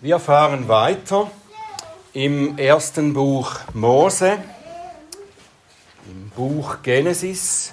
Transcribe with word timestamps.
Wir 0.00 0.18
fahren 0.18 0.68
weiter 0.68 1.30
im 2.12 2.58
ersten 2.58 3.14
Buch 3.14 3.58
Mose, 3.72 4.38
im 6.06 6.30
Buch 6.30 6.82
Genesis, 6.82 7.72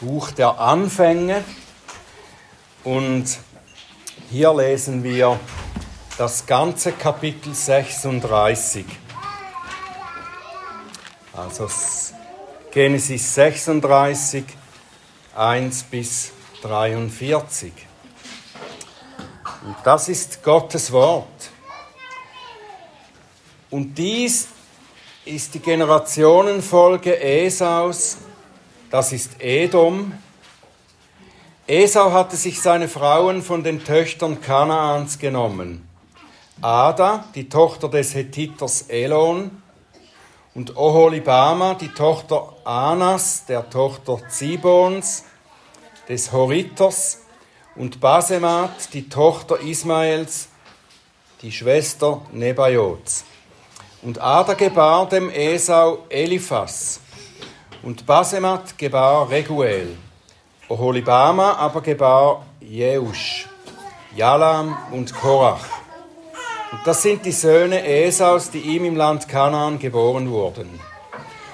Buch 0.00 0.30
der 0.30 0.58
Anfänge. 0.58 1.44
Und 2.84 3.26
hier 4.30 4.54
lesen 4.54 5.02
wir 5.04 5.38
das 6.16 6.46
ganze 6.46 6.92
Kapitel 6.92 7.54
36. 7.54 8.84
Also 11.32 11.68
Genesis 12.70 13.34
36, 13.34 14.44
1 15.36 15.82
bis 15.84 16.32
43. 16.62 17.87
Und 19.64 19.76
das 19.84 20.08
ist 20.08 20.42
Gottes 20.42 20.92
Wort. 20.92 21.50
Und 23.70 23.96
dies 23.96 24.48
ist 25.24 25.54
die 25.54 25.60
Generationenfolge 25.60 27.20
Esaus, 27.20 28.16
das 28.90 29.12
ist 29.12 29.40
Edom. 29.40 30.12
Esau 31.66 32.12
hatte 32.12 32.36
sich 32.36 32.62
seine 32.62 32.88
Frauen 32.88 33.42
von 33.42 33.62
den 33.62 33.84
Töchtern 33.84 34.40
Kanaans 34.40 35.18
genommen. 35.18 35.86
Ada, 36.62 37.26
die 37.34 37.48
Tochter 37.48 37.90
des 37.90 38.14
Hethiters 38.14 38.82
Elon, 38.88 39.50
und 40.54 40.76
Oholibama, 40.76 41.74
die 41.74 41.88
Tochter 41.88 42.56
Anas, 42.64 43.44
der 43.46 43.70
Tochter 43.70 44.18
Zibons, 44.28 45.24
des 46.08 46.32
Horiters, 46.32 47.20
und 47.78 48.00
Basemat, 48.00 48.92
die 48.92 49.08
Tochter 49.08 49.60
Ismaels, 49.60 50.48
die 51.42 51.52
Schwester 51.52 52.22
Nebajots. 52.32 53.24
Und 54.02 54.20
Ada 54.20 54.54
gebar 54.54 55.08
dem 55.08 55.30
Esau 55.30 55.98
Eliphas. 56.08 57.00
Und 57.84 58.04
Basemat 58.04 58.76
gebar 58.76 59.30
Reguel. 59.30 59.96
Oholibama 60.68 61.52
aber 61.52 61.80
gebar 61.80 62.44
Jeusch, 62.60 63.46
Jalam 64.14 64.76
und 64.90 65.14
Korach. 65.14 65.64
Und 66.72 66.80
das 66.84 67.02
sind 67.02 67.24
die 67.24 67.32
Söhne 67.32 67.86
Esaus, 67.86 68.50
die 68.50 68.58
ihm 68.58 68.84
im 68.84 68.96
Land 68.96 69.28
Kanaan 69.28 69.78
geboren 69.78 70.30
wurden. 70.30 70.80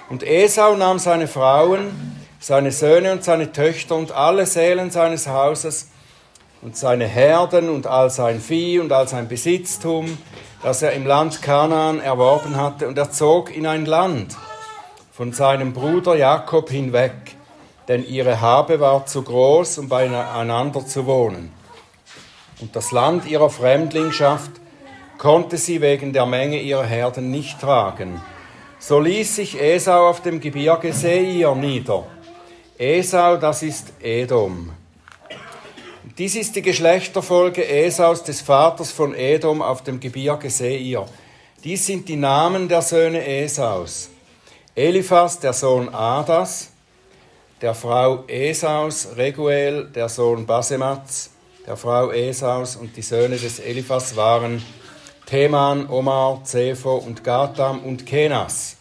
Und 0.08 0.22
Esau 0.22 0.74
nahm 0.74 0.98
seine 0.98 1.28
Frauen, 1.28 2.18
seine 2.40 2.72
Söhne 2.72 3.12
und 3.12 3.22
seine 3.22 3.52
Töchter 3.52 3.94
und 3.94 4.10
alle 4.12 4.46
Seelen 4.46 4.90
seines 4.90 5.28
Hauses 5.28 5.90
und 6.64 6.76
seine 6.76 7.06
Herden 7.06 7.68
und 7.68 7.86
all 7.86 8.10
sein 8.10 8.40
Vieh 8.40 8.80
und 8.80 8.92
all 8.92 9.06
sein 9.06 9.28
Besitztum 9.28 10.18
das 10.64 10.80
er 10.80 10.92
im 10.92 11.06
Land 11.06 11.42
Kanaan 11.42 12.00
erworben 12.00 12.56
hatte, 12.56 12.88
und 12.88 12.96
er 12.96 13.10
zog 13.10 13.54
in 13.54 13.66
ein 13.66 13.84
Land 13.84 14.34
von 15.12 15.34
seinem 15.34 15.74
Bruder 15.74 16.16
Jakob 16.16 16.70
hinweg, 16.70 17.12
denn 17.86 18.02
ihre 18.02 18.40
Habe 18.40 18.80
war 18.80 19.04
zu 19.04 19.22
groß, 19.22 19.76
um 19.76 19.90
beieinander 19.90 20.86
zu 20.86 21.04
wohnen. 21.04 21.52
Und 22.62 22.74
das 22.74 22.92
Land 22.92 23.26
ihrer 23.26 23.50
Fremdlingschaft 23.50 24.52
konnte 25.18 25.58
sie 25.58 25.82
wegen 25.82 26.14
der 26.14 26.24
Menge 26.24 26.58
ihrer 26.60 26.84
Herden 26.84 27.30
nicht 27.30 27.60
tragen. 27.60 28.22
So 28.78 28.98
ließ 28.98 29.36
sich 29.36 29.60
Esau 29.60 30.08
auf 30.08 30.22
dem 30.22 30.40
Gebirge 30.40 30.94
Seir 30.94 31.54
nieder. 31.54 32.04
Esau, 32.78 33.36
das 33.36 33.62
ist 33.62 33.92
Edom. 34.00 34.70
Dies 36.16 36.36
ist 36.36 36.54
die 36.54 36.62
Geschlechterfolge 36.62 37.66
Esaus, 37.66 38.22
des 38.22 38.40
Vaters 38.40 38.92
von 38.92 39.16
Edom 39.16 39.60
auf 39.60 39.82
dem 39.82 39.98
Gebirge 39.98 40.48
Seir. 40.48 41.06
Dies 41.64 41.86
sind 41.86 42.08
die 42.08 42.14
Namen 42.14 42.68
der 42.68 42.82
Söhne 42.82 43.26
Esaus. 43.26 44.10
Eliphas, 44.76 45.40
der 45.40 45.52
Sohn 45.52 45.92
Adas, 45.92 46.70
der 47.60 47.74
Frau 47.74 48.22
Esaus, 48.28 49.08
Reguel, 49.16 49.90
der 49.92 50.08
Sohn 50.08 50.46
Basemats, 50.46 51.30
der 51.66 51.76
Frau 51.76 52.12
Esaus 52.12 52.76
und 52.76 52.96
die 52.96 53.02
Söhne 53.02 53.36
des 53.36 53.58
Eliphas 53.58 54.14
waren 54.14 54.62
Teman, 55.26 55.90
Omar, 55.90 56.44
Zepho 56.44 56.94
und 56.94 57.24
Gatam 57.24 57.80
und 57.80 58.06
Kenas. 58.06 58.76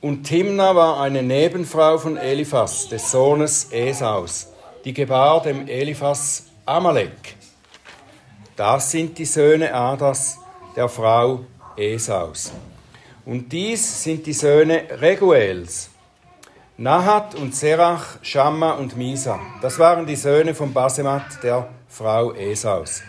Und 0.00 0.24
Timna 0.24 0.74
war 0.74 1.02
eine 1.02 1.22
Nebenfrau 1.22 1.98
von 1.98 2.16
Eliphas, 2.16 2.88
des 2.88 3.10
Sohnes 3.10 3.70
Esaus 3.72 4.49
die 4.84 4.94
gebar 4.94 5.42
dem 5.42 5.68
Eliphas 5.68 6.46
Amalek. 6.64 7.36
Das 8.56 8.90
sind 8.90 9.16
die 9.18 9.24
Söhne 9.24 9.74
Adas, 9.74 10.38
der 10.76 10.88
Frau 10.88 11.44
Esaus. 11.76 12.52
Und 13.24 13.52
dies 13.52 14.02
sind 14.02 14.26
die 14.26 14.32
Söhne 14.32 14.84
Reguels, 15.00 15.90
Nahat 16.76 17.34
und 17.34 17.54
Serach, 17.54 18.18
Shamma 18.22 18.72
und 18.72 18.96
Misa. 18.96 19.38
Das 19.60 19.78
waren 19.78 20.06
die 20.06 20.16
Söhne 20.16 20.54
von 20.54 20.72
Basemat, 20.72 21.42
der 21.42 21.68
Frau 21.88 22.32
Esaus. 22.32 23.02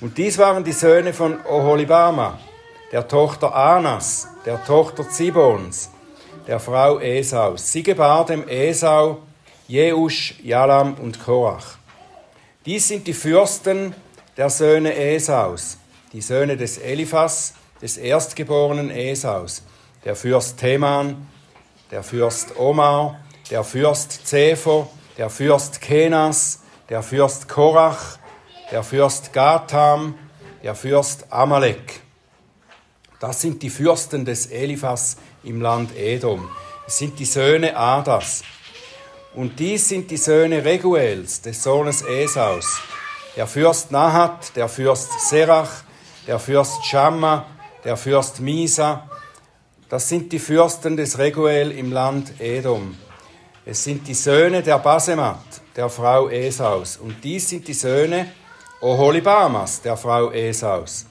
Und 0.00 0.18
dies 0.18 0.36
waren 0.38 0.64
die 0.64 0.72
Söhne 0.72 1.12
von 1.12 1.38
Oholibama, 1.46 2.38
der 2.90 3.06
Tochter 3.06 3.54
Anas, 3.54 4.28
der 4.44 4.64
Tochter 4.64 5.08
Zibons, 5.08 5.90
der 6.46 6.58
Frau 6.58 6.98
Esaus. 6.98 7.70
Sie 7.70 7.84
gebar 7.84 8.26
dem 8.26 8.48
Esau 8.48 9.18
Jeusch, 9.68 10.34
Jalam 10.42 10.94
und 10.94 11.22
Korach. 11.24 11.76
Dies 12.66 12.88
sind 12.88 13.06
die 13.06 13.12
Fürsten 13.12 13.94
der 14.36 14.50
Söhne 14.50 14.94
Esaus, 14.94 15.78
die 16.12 16.20
Söhne 16.20 16.56
des 16.56 16.78
Eliphas, 16.78 17.54
des 17.80 17.96
erstgeborenen 17.96 18.90
Esaus, 18.90 19.62
der 20.04 20.14
Fürst 20.16 20.58
Teman, 20.58 21.26
der 21.90 22.02
Fürst 22.02 22.56
Omar, 22.56 23.20
der 23.50 23.64
Fürst 23.64 24.26
Zepho, 24.26 24.88
der 25.18 25.28
Fürst 25.28 25.80
Kenas, 25.80 26.62
der 26.88 27.02
Fürst 27.02 27.48
Korach, 27.48 28.18
der 28.70 28.82
Fürst 28.82 29.32
Gatam, 29.32 30.14
der 30.62 30.74
Fürst 30.74 31.26
Amalek. 31.30 32.00
Das 33.20 33.40
sind 33.40 33.62
die 33.62 33.70
Fürsten 33.70 34.24
des 34.24 34.46
Eliphas 34.46 35.16
im 35.44 35.60
Land 35.60 35.96
Edom. 35.96 36.48
Es 36.86 36.98
sind 36.98 37.18
die 37.18 37.24
Söhne 37.24 37.76
Adas. 37.76 38.42
Und 39.34 39.58
dies 39.58 39.88
sind 39.88 40.10
die 40.10 40.18
Söhne 40.18 40.62
Reguels, 40.62 41.40
des 41.40 41.62
Sohnes 41.62 42.02
Esaus, 42.02 42.78
der 43.34 43.46
Fürst 43.46 43.90
Nahat, 43.90 44.54
der 44.54 44.68
Fürst 44.68 45.10
Serach, 45.26 45.84
der 46.26 46.38
Fürst 46.38 46.84
Shamma, 46.84 47.46
der 47.82 47.96
Fürst 47.96 48.40
Misa. 48.40 49.08
Das 49.88 50.06
sind 50.06 50.30
die 50.32 50.38
Fürsten 50.38 50.98
des 50.98 51.18
Reguel 51.18 51.70
im 51.70 51.92
Land 51.92 52.40
Edom. 52.40 52.94
Es 53.64 53.82
sind 53.82 54.06
die 54.06 54.14
Söhne 54.14 54.62
der 54.62 54.78
Basemat, 54.78 55.62
der 55.76 55.88
Frau 55.88 56.28
Esaus. 56.28 56.98
Und 56.98 57.24
dies 57.24 57.48
sind 57.48 57.66
die 57.66 57.74
Söhne 57.74 58.30
Oholibamas, 58.82 59.80
der 59.80 59.96
Frau 59.96 60.30
Esaus. 60.30 61.06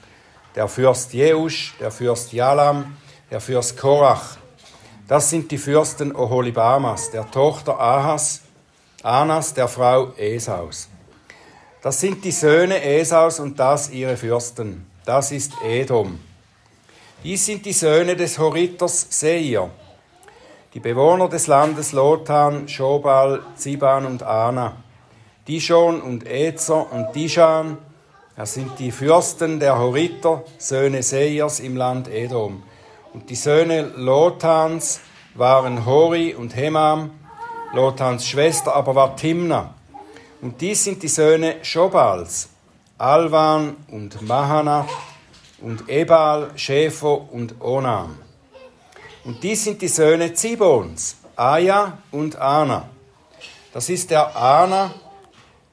Der 0.54 0.68
Fürst 0.68 1.12
Jeusch, 1.12 1.74
der 1.80 1.90
Fürst 1.90 2.32
Jalam, 2.32 2.96
der 3.32 3.40
Fürst 3.40 3.76
Korach, 3.76 4.36
das 5.12 5.28
sind 5.28 5.50
die 5.50 5.58
Fürsten 5.58 6.16
Oholibamas, 6.16 7.10
der 7.10 7.30
Tochter 7.30 7.78
Ahas, 7.78 8.40
Anas, 9.02 9.52
der 9.52 9.68
Frau 9.68 10.14
Esaus. 10.16 10.88
Das 11.82 12.00
sind 12.00 12.24
die 12.24 12.30
Söhne 12.30 12.82
Esaus 12.82 13.38
und 13.38 13.60
das 13.60 13.90
ihre 13.90 14.16
Fürsten. 14.16 14.86
Das 15.04 15.30
ist 15.30 15.52
Edom. 15.62 16.18
Dies 17.22 17.44
sind 17.44 17.66
die 17.66 17.74
Söhne 17.74 18.16
des 18.16 18.38
Horiters 18.38 19.06
Seir, 19.10 19.68
die 20.72 20.80
Bewohner 20.80 21.28
des 21.28 21.46
Landes 21.46 21.92
Lotan, 21.92 22.66
Schobal, 22.66 23.40
Ziban 23.54 24.06
und 24.06 24.22
Ana, 24.22 24.76
Dishon 25.46 26.00
und 26.00 26.26
Ezer 26.26 26.90
und 26.90 27.12
Dishan. 27.14 27.76
Das 28.34 28.54
sind 28.54 28.78
die 28.78 28.90
Fürsten 28.90 29.60
der 29.60 29.78
Horiter, 29.78 30.42
Söhne 30.56 31.02
Seirs 31.02 31.60
im 31.60 31.76
Land 31.76 32.08
Edom. 32.08 32.62
Und 33.12 33.28
die 33.28 33.34
Söhne 33.36 33.92
Lotans 33.96 35.00
waren 35.34 35.84
Hori 35.84 36.34
und 36.34 36.56
Hemam. 36.56 37.10
Lotans 37.74 38.26
Schwester 38.26 38.74
aber 38.74 38.94
war 38.94 39.16
Timna. 39.16 39.74
Und 40.40 40.60
dies 40.60 40.84
sind 40.84 41.02
die 41.02 41.08
Söhne 41.08 41.56
Schobals, 41.62 42.48
Alvan 42.98 43.76
und 43.88 44.22
Mahana 44.22 44.86
und 45.60 45.88
Ebal, 45.88 46.50
Schäfer 46.56 47.32
und 47.32 47.60
Onam. 47.60 48.18
Und 49.24 49.42
dies 49.42 49.64
sind 49.64 49.80
die 49.82 49.88
Söhne 49.88 50.32
Zibons, 50.32 51.16
Aja 51.36 51.98
und 52.10 52.36
Ana. 52.36 52.88
Das 53.72 53.88
ist 53.88 54.10
der 54.10 54.36
Ana, 54.36 54.90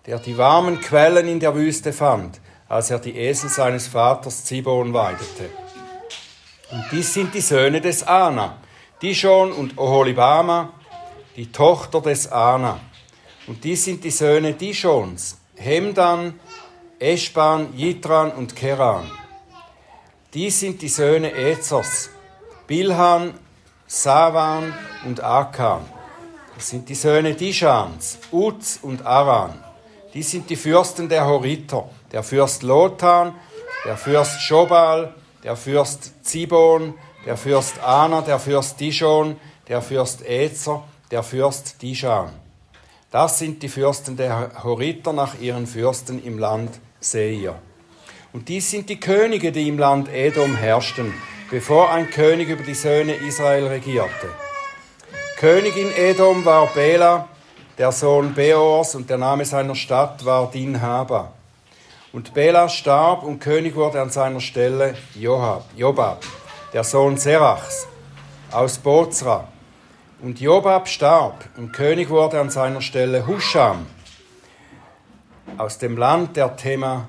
der 0.06 0.20
die 0.20 0.38
warmen 0.38 0.80
Quellen 0.80 1.28
in 1.28 1.40
der 1.40 1.56
Wüste 1.56 1.94
fand, 1.94 2.40
als 2.68 2.92
er 2.92 3.00
die 3.00 3.18
Esel 3.18 3.50
seines 3.50 3.88
Vaters 3.88 4.46
Zibon 4.46 4.94
weidete. 4.94 5.50
Und 6.71 6.86
dies 6.92 7.13
sind 7.13 7.33
die 7.33 7.42
Söhne 7.42 7.81
des 7.81 8.04
Ana, 8.04 8.57
Dishon 9.01 9.51
und 9.51 9.77
Oholibama, 9.77 10.74
die 11.36 11.51
Tochter 11.51 12.01
des 12.01 12.31
Ana. 12.31 12.80
Und 13.48 13.63
dies 13.63 13.86
sind 13.86 14.04
die 14.04 14.12
Söhne 14.12 14.54
Dishons, 14.54 15.38
Hemdan, 15.56 16.39
Eschban, 17.00 17.74
Jitran 17.75 18.31
und 18.31 18.56
Keran. 18.56 19.10
Dies 20.33 20.60
sind 20.60 20.81
die 20.83 20.89
Söhne 20.89 21.31
Ezers, 21.31 22.12
Bilhan, 22.68 23.33
Savan 23.88 24.71
und 25.07 25.24
Akan. 25.24 25.83
Das 26.56 26.69
sind 26.69 26.88
die 26.88 26.94
Söhne 26.94 27.33
Dishans, 27.33 28.19
Uz 28.31 28.77
und 28.83 29.04
Aran. 29.04 29.63
Dies 30.13 30.30
sind 30.30 30.48
die 30.50 30.56
Fürsten 30.56 31.10
der 31.10 31.25
Horiter, 31.25 31.89
der 32.12 32.21
Fürst 32.21 32.62
Lotan, 32.62 33.33
der 33.86 33.98
Fürst 33.98 34.42
Schobal, 34.42 35.16
der 35.44 35.56
Fürst 35.56 36.26
Zibon, 36.26 36.94
der 37.26 37.38
Fürst 37.38 37.80
Ana, 37.84 38.22
der 38.22 38.40
Fürst 38.40 38.80
Dishon, 38.80 39.38
der 39.68 39.82
Fürst 39.82 40.26
Ezer, 40.26 40.84
der 41.12 41.24
Fürst 41.24 41.82
Dishan. 41.82 42.32
Das 43.12 43.40
sind 43.40 43.64
die 43.64 43.70
Fürsten 43.70 44.18
der 44.18 44.64
Horiter 44.64 45.14
nach 45.14 45.40
ihren 45.40 45.66
Fürsten 45.66 46.24
im 46.24 46.38
Land 46.38 46.80
Seir. 47.00 47.56
Und 48.34 48.50
dies 48.50 48.70
sind 48.70 48.90
die 48.90 49.00
Könige, 49.00 49.52
die 49.52 49.68
im 49.68 49.80
Land 49.80 50.10
Edom 50.10 50.56
herrschten, 50.56 51.14
bevor 51.50 51.90
ein 51.90 52.12
König 52.12 52.50
über 52.50 52.64
die 52.64 52.76
Söhne 52.76 53.14
Israel 53.14 53.68
regierte. 53.68 54.30
König 55.38 55.76
in 55.78 55.92
Edom 55.96 56.46
war 56.46 56.68
Bela, 56.68 57.28
der 57.80 57.92
Sohn 57.92 58.36
Beors, 58.36 58.94
und 58.94 59.10
der 59.10 59.18
Name 59.18 59.46
seiner 59.46 59.74
Stadt 59.74 60.24
war 60.26 60.52
Dinhaba. 60.52 61.34
Und 62.12 62.34
Bela 62.34 62.70
starb 62.70 63.22
und 63.22 63.40
König 63.40 63.76
wurde 63.76 64.02
an 64.02 64.10
seiner 64.10 64.40
Stelle 64.40 64.96
Joab, 65.14 65.66
Jobab, 65.76 66.24
der 66.74 66.84
Sohn 66.84 67.18
Serachs, 67.18 67.88
aus 68.52 68.80
Bozra. 68.80 69.48
Und 70.20 70.42
Jobab 70.42 70.88
starb 70.88 71.46
und 71.56 71.72
König 71.72 72.10
wurde 72.10 72.40
an 72.40 72.50
seiner 72.50 72.82
Stelle 72.82 73.28
Husham, 73.28 73.86
aus 75.58 75.78
dem 75.78 75.98
Land 75.98 76.36
der 76.36 76.56
Thema 76.56 77.08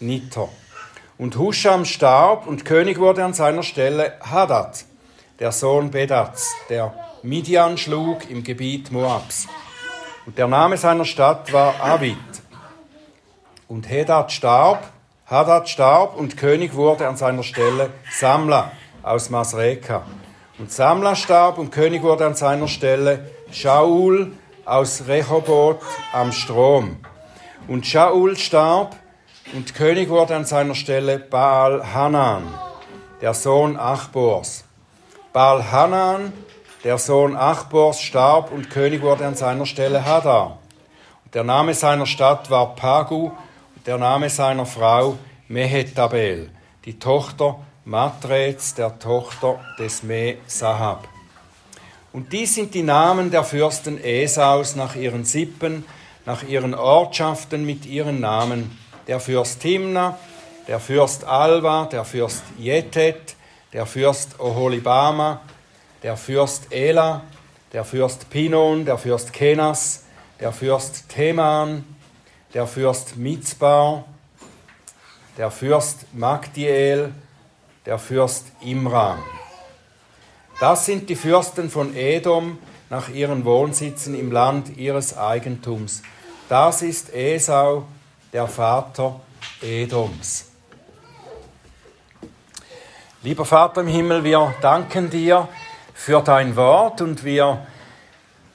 Niter. 0.00 0.50
Und 1.16 1.38
Husham 1.38 1.86
starb 1.86 2.46
und 2.46 2.66
König 2.66 2.98
wurde 2.98 3.24
an 3.24 3.32
seiner 3.32 3.62
Stelle 3.62 4.18
Hadad, 4.20 4.84
der 5.38 5.52
Sohn 5.52 5.90
Bedats, 5.90 6.52
der 6.68 6.92
Midian 7.22 7.78
schlug 7.78 8.28
im 8.28 8.44
Gebiet 8.44 8.92
Moabs. 8.92 9.46
Und 10.26 10.36
der 10.36 10.46
Name 10.46 10.76
seiner 10.76 11.06
Stadt 11.06 11.52
war 11.54 11.82
Avid. 11.82 12.18
Und 13.72 13.88
Hadad 13.88 14.30
starb, 14.30 14.84
Hadad 15.24 15.66
starb 15.66 16.14
und 16.16 16.36
König 16.36 16.74
wurde 16.74 17.08
an 17.08 17.16
seiner 17.16 17.42
Stelle 17.42 17.88
Samla 18.12 18.70
aus 19.02 19.30
Masreka. 19.30 20.02
Und 20.58 20.70
Samla 20.70 21.16
starb 21.16 21.56
und 21.56 21.72
König 21.72 22.02
wurde 22.02 22.26
an 22.26 22.34
seiner 22.34 22.68
Stelle 22.68 23.30
Shaul 23.50 24.32
aus 24.66 25.04
Rehoboth 25.08 25.80
am 26.12 26.32
Strom. 26.32 26.98
Und 27.66 27.86
Shaul 27.86 28.36
starb 28.36 28.94
und 29.54 29.74
König 29.74 30.10
wurde 30.10 30.36
an 30.36 30.44
seiner 30.44 30.74
Stelle 30.74 31.18
Baal 31.18 31.94
Hanan, 31.94 32.42
der 33.22 33.32
Sohn 33.32 33.78
Achbors. 33.78 34.64
Baal 35.32 35.72
Hanan, 35.72 36.34
der 36.84 36.98
Sohn 36.98 37.34
Achbors, 37.34 38.02
starb 38.02 38.52
und 38.52 38.68
König 38.68 39.00
wurde 39.00 39.26
an 39.26 39.34
seiner 39.34 39.64
Stelle 39.64 40.04
Hadar. 40.04 40.58
Und 41.24 41.34
der 41.34 41.44
Name 41.44 41.72
seiner 41.72 42.04
Stadt 42.04 42.50
war 42.50 42.74
Pagu 42.74 43.30
der 43.86 43.98
Name 43.98 44.30
seiner 44.30 44.66
Frau 44.66 45.18
Mehetabel, 45.48 46.50
die 46.84 46.98
Tochter 46.98 47.58
Matrets, 47.84 48.74
der 48.74 48.98
Tochter 48.98 49.60
des 49.78 50.02
Me 50.02 50.36
Sahab. 50.46 51.08
Und 52.12 52.32
dies 52.32 52.54
sind 52.54 52.74
die 52.74 52.82
Namen 52.82 53.30
der 53.30 53.42
Fürsten 53.42 54.02
Esaus 54.02 54.76
nach 54.76 54.94
ihren 54.94 55.24
Sippen, 55.24 55.84
nach 56.26 56.44
ihren 56.44 56.74
Ortschaften 56.74 57.66
mit 57.66 57.84
ihren 57.86 58.20
Namen 58.20 58.78
der 59.08 59.18
Fürst 59.18 59.60
Timna, 59.60 60.16
der 60.68 60.78
Fürst 60.78 61.24
Alba, 61.24 61.86
der 61.90 62.04
Fürst 62.04 62.44
Jetet, 62.58 63.34
der 63.72 63.86
Fürst 63.86 64.38
Oholibama, 64.38 65.40
der 66.04 66.16
Fürst 66.16 66.72
Ela, 66.72 67.22
der 67.72 67.84
Fürst 67.84 68.30
Pinon, 68.30 68.84
der 68.84 68.98
Fürst 68.98 69.32
Kenas, 69.32 70.04
der 70.38 70.52
Fürst 70.52 71.08
Teman, 71.08 71.84
der 72.54 72.66
Fürst 72.66 73.16
Mitzbar, 73.16 74.04
der 75.38 75.50
Fürst 75.50 76.06
Magdiel, 76.12 77.12
der 77.86 77.98
Fürst 77.98 78.46
Imran. 78.60 79.18
Das 80.60 80.86
sind 80.86 81.08
die 81.08 81.16
Fürsten 81.16 81.70
von 81.70 81.96
Edom 81.96 82.58
nach 82.90 83.08
ihren 83.08 83.44
Wohnsitzen 83.44 84.14
im 84.14 84.30
Land 84.30 84.76
ihres 84.76 85.16
Eigentums. 85.16 86.02
Das 86.48 86.82
ist 86.82 87.12
Esau, 87.12 87.84
der 88.32 88.46
Vater 88.46 89.20
Edoms. 89.62 90.46
Lieber 93.22 93.44
Vater 93.44 93.80
im 93.82 93.86
Himmel, 93.86 94.24
wir 94.24 94.54
danken 94.60 95.08
dir 95.08 95.48
für 95.94 96.22
dein 96.22 96.56
Wort 96.56 97.00
und 97.00 97.24
wir 97.24 97.66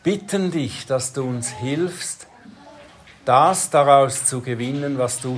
bitten 0.03 0.51
dich, 0.51 0.85
dass 0.85 1.13
du 1.13 1.23
uns 1.23 1.49
hilfst, 1.49 2.16
das 3.27 3.69
daraus 3.69 4.23
zu 4.23 4.39
gewinnen, 4.39 4.97
was 4.97 5.19
du 5.19 5.37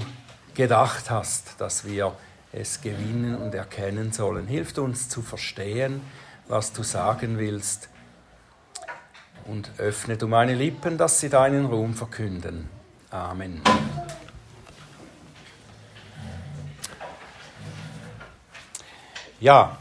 gedacht 0.54 1.10
hast, 1.10 1.60
dass 1.60 1.86
wir 1.86 2.14
es 2.52 2.82
gewinnen 2.82 3.36
und 3.36 3.56
erkennen 3.56 4.12
sollen. 4.12 4.46
Hilf 4.46 4.78
uns 4.78 5.10
zu 5.10 5.24
verstehen, 5.24 6.02
was 6.48 6.72
du 6.72 6.84
sagen 6.84 7.40
willst 7.40 7.90
und 9.46 9.72
öffne 9.80 10.18
du 10.18 10.28
meine 10.28 10.54
Lippen, 10.54 11.00
dass 11.00 11.20
sie 11.20 11.30
deinen 11.30 11.66
Ruhm 11.66 11.96
verkünden. 11.96 12.70
Amen. 13.10 13.60
Ja, 19.40 19.78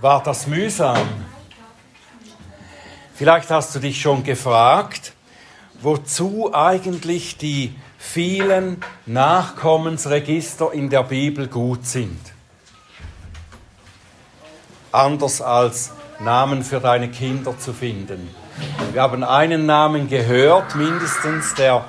war 0.00 0.22
das 0.22 0.46
mühsam? 0.46 1.08
Vielleicht 3.16 3.50
hast 3.50 3.74
du 3.74 3.80
dich 3.80 4.00
schon 4.00 4.22
gefragt, 4.22 5.15
wozu 5.82 6.50
eigentlich 6.52 7.36
die 7.36 7.74
vielen 7.98 8.82
Nachkommensregister 9.06 10.72
in 10.72 10.90
der 10.90 11.02
Bibel 11.02 11.48
gut 11.48 11.86
sind. 11.86 12.20
Anders 14.92 15.40
als 15.40 15.92
Namen 16.20 16.62
für 16.62 16.80
deine 16.80 17.08
Kinder 17.08 17.58
zu 17.58 17.72
finden. 17.72 18.28
Wir 18.92 19.02
haben 19.02 19.22
einen 19.22 19.66
Namen 19.66 20.08
gehört, 20.08 20.74
mindestens, 20.76 21.54
der 21.54 21.84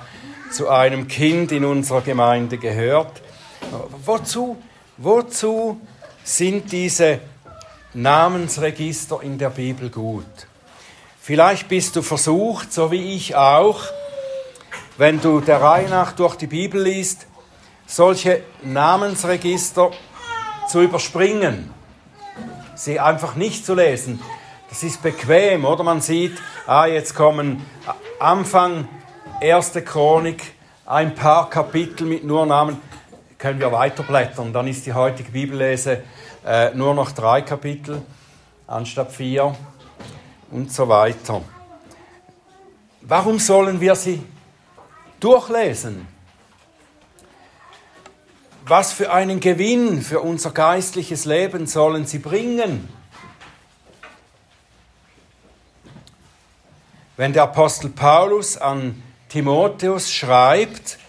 zu 0.51 0.69
einem 0.69 1.07
Kind 1.07 1.51
in 1.51 1.63
unserer 1.63 2.01
Gemeinde 2.01 2.57
gehört. 2.57 3.21
Wozu 4.05 4.57
Wozu 4.97 5.79
sind 6.23 6.71
diese 6.71 7.19
Namensregister 7.93 9.21
in 9.21 9.37
der 9.37 9.51
Bibel 9.51 9.91
gut? 9.91 10.46
Vielleicht 11.27 11.67
bist 11.67 11.93
du 11.97 12.01
versucht, 12.03 12.71
so 12.71 12.89
wie 12.89 13.13
ich 13.13 13.35
auch, 13.35 13.81
wenn 14.95 15.19
du 15.19 15.41
der 15.41 15.61
Reihe 15.61 15.89
nach 15.89 16.13
durch 16.13 16.35
die 16.35 16.47
Bibel 16.47 16.81
liest, 16.81 17.27
solche 17.85 18.43
Namensregister 18.63 19.91
zu 20.69 20.81
überspringen, 20.81 21.73
sie 22.75 23.01
einfach 23.01 23.35
nicht 23.35 23.65
zu 23.65 23.73
lesen. 23.75 24.21
Das 24.69 24.83
ist 24.83 25.03
bequem, 25.03 25.65
oder? 25.65 25.83
Man 25.83 25.99
sieht, 25.99 26.37
ah, 26.65 26.85
jetzt 26.85 27.13
kommen 27.13 27.61
Anfang 28.21 28.87
erste 29.41 29.81
Chronik, 29.81 30.53
ein 30.85 31.13
paar 31.13 31.49
Kapitel 31.49 32.07
mit 32.07 32.23
nur 32.23 32.45
Namen 32.45 32.79
können 33.37 33.59
wir 33.59 33.73
weiterblättern. 33.73 34.53
Dann 34.53 34.65
ist 34.69 34.85
die 34.85 34.93
heutige 34.93 35.29
Bibellese 35.33 36.03
äh, 36.45 36.73
nur 36.73 36.93
noch 36.93 37.11
drei 37.11 37.41
Kapitel 37.41 38.01
anstatt 38.65 39.11
vier 39.11 39.53
und 40.51 40.71
so 40.71 40.87
weiter. 40.87 41.41
Warum 43.01 43.39
sollen 43.39 43.79
wir 43.79 43.95
sie 43.95 44.21
durchlesen? 45.19 46.07
Was 48.65 48.91
für 48.91 49.13
einen 49.13 49.39
Gewinn 49.39 50.01
für 50.01 50.19
unser 50.19 50.51
geistliches 50.51 51.23
Leben 51.25 51.67
sollen 51.67 52.05
sie 52.05 52.19
bringen? 52.19 52.89
Wenn 57.15 57.33
der 57.33 57.43
Apostel 57.43 57.89
Paulus 57.89 58.57
an 58.57 59.01
Timotheus 59.29 60.11
schreibt, 60.11 60.99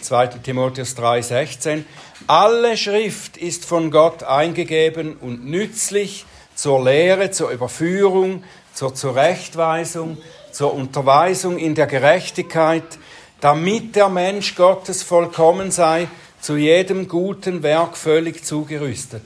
2. 0.00 0.26
Timotheus 0.42 0.96
3:16. 0.96 1.84
Alle 2.26 2.76
Schrift 2.76 3.36
ist 3.36 3.64
von 3.64 3.90
Gott 3.90 4.22
eingegeben 4.22 5.16
und 5.16 5.44
nützlich 5.44 6.26
zur 6.54 6.84
Lehre, 6.84 7.30
zur 7.30 7.50
Überführung, 7.50 8.44
zur 8.74 8.94
Zurechtweisung, 8.94 10.18
zur 10.52 10.74
Unterweisung 10.74 11.58
in 11.58 11.74
der 11.74 11.86
Gerechtigkeit, 11.86 12.98
damit 13.40 13.96
der 13.96 14.08
Mensch 14.08 14.54
Gottes 14.54 15.02
vollkommen 15.02 15.70
sei, 15.70 16.08
zu 16.40 16.56
jedem 16.56 17.08
guten 17.08 17.62
Werk 17.62 17.96
völlig 17.96 18.44
zugerüstet. 18.44 19.22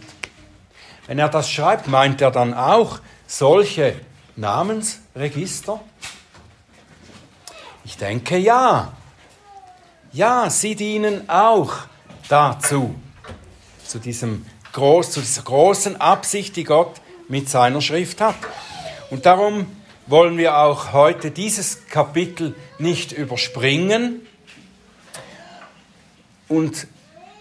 Wenn 1.06 1.18
er 1.18 1.28
das 1.28 1.50
schreibt, 1.50 1.88
meint 1.88 2.20
er 2.20 2.30
dann 2.30 2.54
auch 2.54 3.00
solche 3.26 3.94
Namensregister? 4.36 5.80
Ich 7.84 7.96
denke 7.96 8.36
ja. 8.36 8.92
Ja, 10.12 10.50
sie 10.50 10.74
dienen 10.74 11.28
auch 11.28 11.72
dazu. 12.28 12.94
zu, 13.84 13.98
diesem 13.98 14.46
groß, 14.72 15.12
zu 15.12 15.20
dieser 15.20 15.42
großen 15.42 16.00
Absicht, 16.00 16.56
die 16.56 16.64
Gott 16.64 17.00
mit 17.28 17.48
seiner 17.48 17.80
Schrift 17.80 18.20
hat. 18.20 18.36
Und 19.10 19.26
darum 19.26 19.66
wollen 20.06 20.36
wir 20.38 20.58
auch 20.58 20.92
heute 20.92 21.30
dieses 21.30 21.86
Kapitel 21.88 22.54
nicht 22.78 23.12
überspringen 23.12 24.26
und 26.48 26.86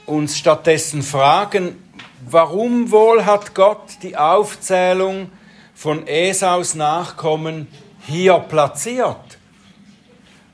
uns 0.06 0.38
stattdessen 0.38 1.02
fragen, 1.02 1.82
warum 2.30 2.92
wohl 2.92 3.26
hat 3.26 3.54
Gott 3.54 3.98
die 4.02 4.16
Aufzählung 4.16 5.30
von 5.76 6.08
Esaus 6.08 6.76
Nachkommen 6.76 7.68
hier 8.06 8.40
platziert? 8.40 9.38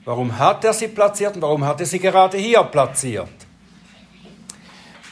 Warum 0.06 0.38
hat 0.38 0.66
er 0.66 0.74
sie 0.74 0.88
platziert 0.88 1.36
und 1.36 1.42
warum 1.42 1.66
hat 1.66 1.80
er 1.80 1.86
sie 1.86 2.00
gerade 2.00 2.38
hier 2.38 2.64
platziert? 2.64 3.30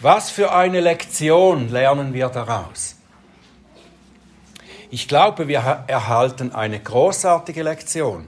Was 0.01 0.31
für 0.31 0.51
eine 0.51 0.81
Lektion 0.81 1.69
lernen 1.69 2.13
wir 2.13 2.27
daraus? 2.29 2.95
Ich 4.93 5.07
glaube, 5.07 5.47
wir 5.47 5.85
erhalten 5.87 6.53
eine 6.53 6.77
großartige 6.77 7.63
Lektion 7.63 8.27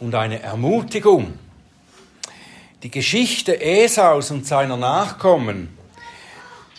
und 0.00 0.12
eine 0.12 0.42
Ermutigung. 0.42 1.38
Die 2.82 2.90
Geschichte 2.90 3.60
Esaus 3.60 4.32
und 4.32 4.44
seiner 4.44 4.76
Nachkommen 4.76 5.78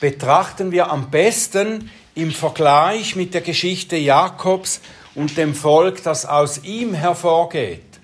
betrachten 0.01 0.73
wir 0.73 0.91
am 0.91 1.09
besten 1.09 1.89
im 2.13 2.31
Vergleich 2.31 3.15
mit 3.15 3.33
der 3.33 3.39
Geschichte 3.39 3.95
Jakobs 3.95 4.81
und 5.15 5.37
dem 5.37 5.55
Volk, 5.55 6.03
das 6.03 6.25
aus 6.25 6.65
ihm 6.65 6.93
hervorgeht. 6.93 8.01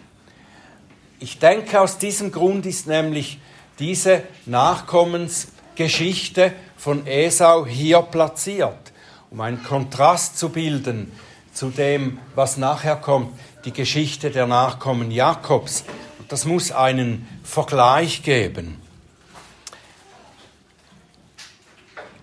Ich 1.20 1.40
denke, 1.40 1.82
aus 1.82 1.98
diesem 1.98 2.32
Grund 2.32 2.66
ist 2.66 2.88
nämlich 2.88 3.42
diese 3.80 4.24
Nachkommensgeschichte 4.46 6.54
von 6.78 7.06
Esau 7.06 7.66
hier 7.66 8.02
platziert 8.02 8.94
um 9.36 9.42
einen 9.42 9.62
Kontrast 9.62 10.40
zu 10.40 10.48
bilden 10.48 11.12
zu 11.52 11.70
dem, 11.70 12.20
was 12.36 12.56
nachher 12.56 12.96
kommt, 12.96 13.38
die 13.66 13.74
Geschichte 13.74 14.32
der 14.32 14.48
Nachkommen 14.48 15.12
Jakobs. 15.12 15.84
Und 16.20 16.32
das 16.32 16.46
muss 16.46 16.72
einen 16.72 17.28
Vergleich 17.44 18.24
geben. 18.24 18.82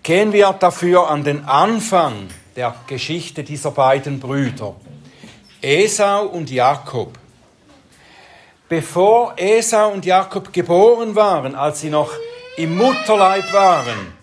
Gehen 0.02 0.32
wir 0.32 0.54
dafür 0.54 1.10
an 1.10 1.22
den 1.22 1.44
Anfang 1.44 2.28
der 2.56 2.74
Geschichte 2.86 3.44
dieser 3.44 3.72
beiden 3.72 4.18
Brüder, 4.18 4.74
Esau 5.60 6.24
und 6.24 6.50
Jakob. 6.50 7.18
Bevor 8.70 9.34
Esau 9.36 9.90
und 9.90 10.06
Jakob 10.06 10.50
geboren 10.50 11.14
waren, 11.14 11.56
als 11.56 11.82
sie 11.82 11.90
noch 11.90 12.10
im 12.56 12.74
Mutterleib 12.74 13.52
waren, 13.52 14.14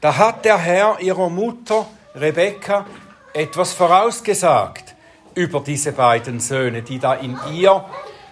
da 0.00 0.16
hat 0.16 0.44
der 0.44 0.58
Herr 0.58 1.00
ihrer 1.00 1.28
Mutter 1.28 1.86
Rebekka 2.16 2.86
etwas 3.34 3.74
vorausgesagt 3.74 4.94
über 5.34 5.60
diese 5.60 5.92
beiden 5.92 6.40
Söhne, 6.40 6.80
die 6.80 6.98
da 6.98 7.12
in 7.12 7.38
ihr 7.52 7.84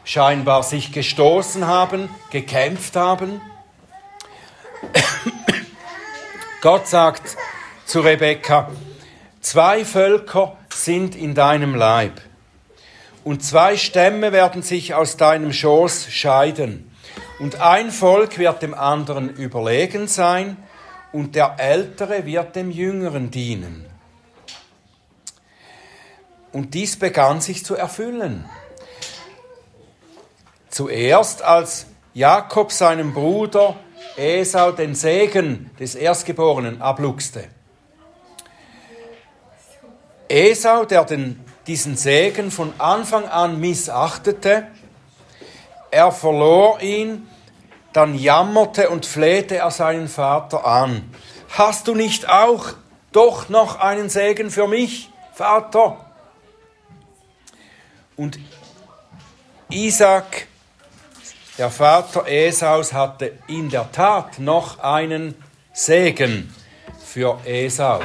scheinbar 0.05 0.63
sich 0.63 0.91
gestoßen 0.91 1.67
haben, 1.67 2.09
gekämpft 2.31 2.97
haben. 2.97 3.43
Gott 6.63 6.89
sagt 6.89 7.37
zu 7.85 8.01
Rebekka, 8.01 8.71
zwei 9.43 9.85
Völker 9.85 10.57
sind 10.73 11.15
in 11.15 11.35
deinem 11.35 11.75
Leib 11.75 12.23
und 13.23 13.45
zwei 13.45 13.77
Stämme 13.77 14.33
werden 14.33 14.63
sich 14.63 14.95
aus 14.95 15.19
deinem 15.19 15.53
Schoß 15.53 16.11
scheiden 16.11 16.91
und 17.39 17.61
ein 17.61 17.91
Volk 17.91 18.39
wird 18.39 18.63
dem 18.63 18.73
anderen 18.73 19.29
überlegen 19.29 20.09
sein 20.09 20.57
und 21.15 21.37
der 21.37 21.55
Ältere 21.59 22.27
wird 22.27 22.57
dem 22.57 22.73
Jüngeren 22.73 23.31
dienen. 23.31 23.87
Und 26.53 26.75
dies 26.75 26.99
begann 26.99 27.41
sich 27.41 27.65
zu 27.65 27.77
erfüllen. 27.77 28.45
Zuerst 30.71 31.43
als 31.43 31.87
Jakob 32.15 32.73
seinem 32.73 33.15
Bruder 33.15 33.77
Esau 34.17 34.73
den 34.73 34.97
Segen 34.97 35.71
des 35.79 35.95
Erstgeborenen 35.95 36.83
abluchste. 36.83 37.45
Esau, 40.29 40.85
der 40.85 41.05
den, 41.05 41.45
diesen 41.69 41.97
Segen 41.97 42.51
von 42.51 42.73
Anfang 42.79 43.29
an 43.29 43.61
missachtete, 43.61 44.67
er 45.93 46.11
verlor 46.11 46.83
ihn 46.83 47.29
dann 47.95 48.15
jammerte 48.15 48.91
und 48.91 49.07
flehte 49.07 49.57
er 49.57 49.71
seinen 49.71 50.09
Vater 50.09 50.67
an. 50.67 51.09
Hast 51.49 51.89
du 51.89 51.95
nicht 51.95 52.29
auch 52.29 52.73
doch 53.13 53.49
noch 53.49 53.79
einen 53.81 54.11
Segen 54.11 54.51
für 54.51 54.67
mich, 54.67 55.11
Vater? 55.33 56.05
Und 58.17 58.39
Isaac, 59.71 60.49
der 61.57 61.71
Vater 61.71 62.27
Esaus, 62.27 62.93
hatte 62.93 63.39
in 63.47 63.71
der 63.71 63.91
Tat 63.93 64.41
noch 64.41 64.81
einen 64.81 65.37
Segen 65.73 66.53
für 67.05 67.39
Esau. 67.45 68.01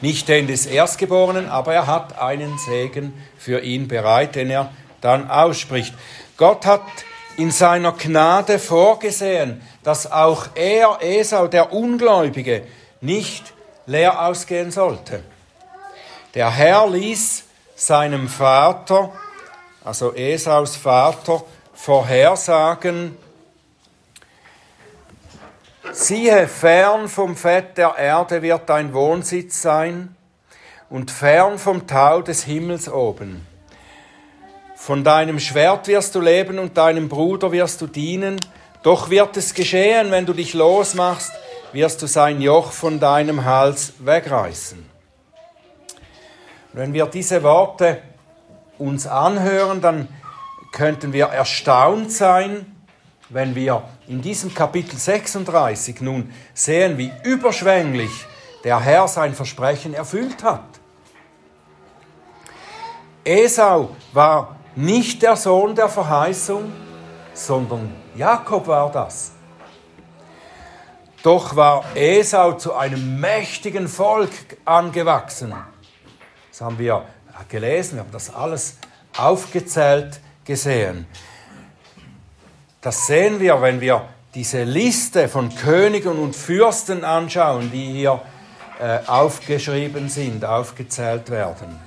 Nicht 0.00 0.28
den 0.28 0.46
des 0.46 0.64
Erstgeborenen, 0.64 1.50
aber 1.50 1.74
er 1.74 1.86
hat 1.86 2.18
einen 2.18 2.56
Segen 2.56 3.12
für 3.36 3.60
ihn 3.60 3.88
bereit, 3.88 4.36
den 4.36 4.48
er 4.48 4.72
dann 5.02 5.30
ausspricht. 5.30 5.92
Gott 6.38 6.64
hat 6.64 6.82
in 7.38 7.52
seiner 7.52 7.92
Gnade 7.92 8.58
vorgesehen, 8.58 9.62
dass 9.84 10.10
auch 10.10 10.48
er, 10.56 10.98
Esau, 11.00 11.46
der 11.46 11.72
Ungläubige, 11.72 12.64
nicht 13.00 13.54
leer 13.86 14.26
ausgehen 14.26 14.72
sollte. 14.72 15.22
Der 16.34 16.50
Herr 16.50 16.88
ließ 16.90 17.44
seinem 17.76 18.28
Vater, 18.28 19.12
also 19.84 20.12
Esaus 20.14 20.74
Vater, 20.74 21.44
vorhersagen, 21.74 23.16
siehe, 25.92 26.48
fern 26.48 27.08
vom 27.08 27.36
Fett 27.36 27.78
der 27.78 27.94
Erde 27.96 28.42
wird 28.42 28.68
dein 28.68 28.92
Wohnsitz 28.92 29.62
sein 29.62 30.16
und 30.90 31.12
fern 31.12 31.60
vom 31.60 31.86
Tau 31.86 32.20
des 32.20 32.42
Himmels 32.42 32.88
oben. 32.88 33.46
Von 34.80 35.02
deinem 35.02 35.40
Schwert 35.40 35.88
wirst 35.88 36.14
du 36.14 36.20
leben 36.20 36.58
und 36.58 36.78
deinem 36.78 37.08
Bruder 37.08 37.52
wirst 37.52 37.82
du 37.82 37.86
dienen. 37.88 38.38
Doch 38.84 39.10
wird 39.10 39.36
es 39.36 39.52
geschehen, 39.52 40.12
wenn 40.12 40.24
du 40.24 40.32
dich 40.32 40.54
losmachst, 40.54 41.32
wirst 41.72 42.00
du 42.00 42.06
sein 42.06 42.40
Joch 42.40 42.70
von 42.72 42.98
deinem 42.98 43.44
Hals 43.44 43.94
wegreißen. 43.98 44.88
Wenn 46.72 46.94
wir 46.94 47.06
diese 47.06 47.42
Worte 47.42 48.00
uns 48.78 49.06
anhören, 49.06 49.82
dann 49.82 50.08
könnten 50.72 51.12
wir 51.12 51.26
erstaunt 51.26 52.12
sein, 52.12 52.64
wenn 53.28 53.54
wir 53.56 53.82
in 54.06 54.22
diesem 54.22 54.54
Kapitel 54.54 54.96
36 54.96 56.00
nun 56.00 56.32
sehen, 56.54 56.96
wie 56.96 57.12
überschwänglich 57.24 58.12
der 58.64 58.80
Herr 58.80 59.08
sein 59.08 59.34
Versprechen 59.34 59.92
erfüllt 59.92 60.42
hat. 60.44 60.64
Esau 63.24 63.90
war 64.12 64.57
nicht 64.78 65.22
der 65.22 65.34
Sohn 65.34 65.74
der 65.74 65.88
Verheißung, 65.88 66.72
sondern 67.34 67.92
Jakob 68.14 68.68
war 68.68 68.92
das. 68.92 69.32
Doch 71.24 71.56
war 71.56 71.84
Esau 71.96 72.52
zu 72.52 72.74
einem 72.74 73.18
mächtigen 73.18 73.88
Volk 73.88 74.30
angewachsen. 74.64 75.52
Das 76.48 76.60
haben 76.60 76.78
wir 76.78 77.04
gelesen, 77.48 77.96
wir 77.96 78.00
haben 78.02 78.12
das 78.12 78.32
alles 78.32 78.76
aufgezählt 79.16 80.20
gesehen. 80.44 81.06
Das 82.80 83.08
sehen 83.08 83.40
wir, 83.40 83.60
wenn 83.60 83.80
wir 83.80 84.08
diese 84.32 84.62
Liste 84.62 85.28
von 85.28 85.52
Königen 85.56 86.16
und 86.20 86.36
Fürsten 86.36 87.04
anschauen, 87.04 87.72
die 87.72 87.92
hier 87.94 88.20
äh, 88.78 89.00
aufgeschrieben 89.08 90.08
sind, 90.08 90.44
aufgezählt 90.44 91.30
werden. 91.30 91.80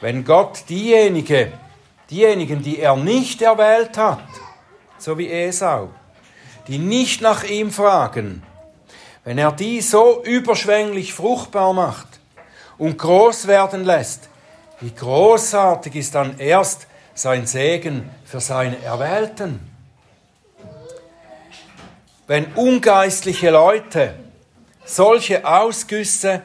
Wenn 0.00 0.26
Gott 0.26 0.64
diejenige 0.68 1.52
diejenigen, 2.10 2.62
die 2.62 2.78
er 2.78 2.96
nicht 2.96 3.42
erwählt 3.42 3.96
hat, 3.96 4.22
so 4.98 5.18
wie 5.18 5.30
Esau, 5.30 5.90
die 6.68 6.78
nicht 6.78 7.20
nach 7.20 7.44
ihm 7.44 7.70
fragen, 7.70 8.42
wenn 9.24 9.38
er 9.38 9.52
die 9.52 9.80
so 9.80 10.22
überschwänglich 10.24 11.14
fruchtbar 11.14 11.72
macht 11.72 12.08
und 12.78 12.98
groß 12.98 13.46
werden 13.46 13.84
lässt, 13.84 14.28
wie 14.80 14.92
großartig 14.92 15.94
ist 15.94 16.14
dann 16.14 16.38
erst 16.38 16.86
sein 17.14 17.46
Segen 17.46 18.10
für 18.24 18.40
seine 18.40 18.82
Erwählten. 18.82 19.60
Wenn 22.26 22.46
ungeistliche 22.54 23.50
Leute 23.50 24.14
solche 24.84 25.46
Ausgüsse 25.46 26.42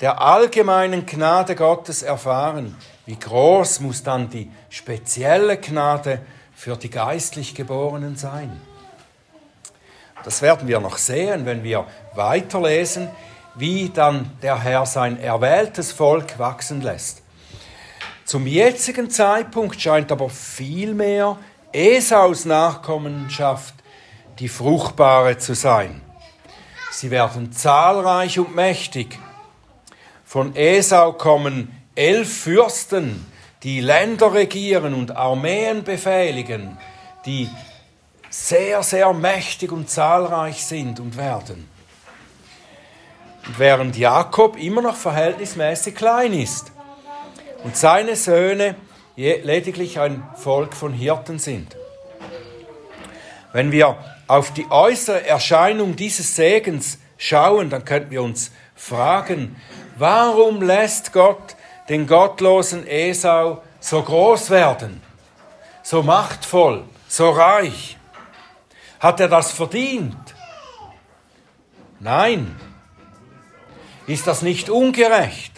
der 0.00 0.20
allgemeinen 0.20 1.06
Gnade 1.06 1.54
Gottes 1.54 2.02
erfahren, 2.02 2.76
wie 3.06 3.18
groß 3.18 3.80
muss 3.80 4.02
dann 4.02 4.30
die 4.30 4.50
spezielle 4.70 5.56
Gnade 5.56 6.20
für 6.54 6.76
die 6.76 6.90
geistlich 6.90 7.54
Geborenen 7.54 8.16
sein? 8.16 8.60
Das 10.24 10.42
werden 10.42 10.68
wir 10.68 10.80
noch 10.80 10.98
sehen, 10.98 11.46
wenn 11.46 11.62
wir 11.62 11.86
weiterlesen, 12.14 13.08
wie 13.54 13.88
dann 13.88 14.30
der 14.42 14.60
Herr 14.60 14.86
sein 14.86 15.18
erwähltes 15.18 15.92
Volk 15.92 16.38
wachsen 16.38 16.80
lässt. 16.80 17.22
Zum 18.24 18.46
jetzigen 18.46 19.10
Zeitpunkt 19.10 19.80
scheint 19.80 20.12
aber 20.12 20.28
vielmehr 20.28 21.38
Esaus 21.72 22.44
Nachkommenschaft 22.44 23.74
die 24.38 24.48
fruchtbare 24.48 25.38
zu 25.38 25.54
sein. 25.54 26.00
Sie 26.90 27.10
werden 27.10 27.52
zahlreich 27.52 28.38
und 28.38 28.54
mächtig. 28.54 29.18
Von 30.28 30.54
Esau 30.56 31.14
kommen 31.14 31.74
elf 31.94 32.42
Fürsten, 32.42 33.24
die 33.62 33.80
Länder 33.80 34.34
regieren 34.34 34.92
und 34.92 35.16
Armeen 35.16 35.84
befehligen, 35.84 36.76
die 37.24 37.48
sehr, 38.28 38.82
sehr 38.82 39.14
mächtig 39.14 39.72
und 39.72 39.88
zahlreich 39.88 40.62
sind 40.66 41.00
und 41.00 41.16
werden. 41.16 41.66
Und 43.46 43.58
während 43.58 43.96
Jakob 43.96 44.58
immer 44.58 44.82
noch 44.82 44.96
verhältnismäßig 44.96 45.94
klein 45.94 46.34
ist 46.34 46.72
und 47.64 47.74
seine 47.78 48.14
Söhne 48.14 48.74
lediglich 49.16 49.98
ein 49.98 50.22
Volk 50.36 50.74
von 50.74 50.92
Hirten 50.92 51.38
sind. 51.38 51.74
Wenn 53.54 53.72
wir 53.72 53.96
auf 54.26 54.52
die 54.52 54.66
äußere 54.70 55.26
Erscheinung 55.26 55.96
dieses 55.96 56.36
Segens 56.36 56.98
schauen, 57.16 57.70
dann 57.70 57.86
könnten 57.86 58.10
wir 58.10 58.22
uns 58.22 58.50
fragen, 58.78 59.56
warum 59.98 60.62
lässt 60.62 61.12
Gott 61.12 61.56
den 61.88 62.06
gottlosen 62.06 62.86
Esau 62.86 63.62
so 63.80 64.02
groß 64.02 64.50
werden, 64.50 65.02
so 65.82 66.02
machtvoll, 66.02 66.84
so 67.08 67.30
reich? 67.30 67.96
Hat 69.00 69.20
er 69.20 69.28
das 69.28 69.52
verdient? 69.52 70.34
Nein. 72.00 72.58
Ist 74.06 74.26
das 74.26 74.42
nicht 74.42 74.70
ungerecht? 74.70 75.52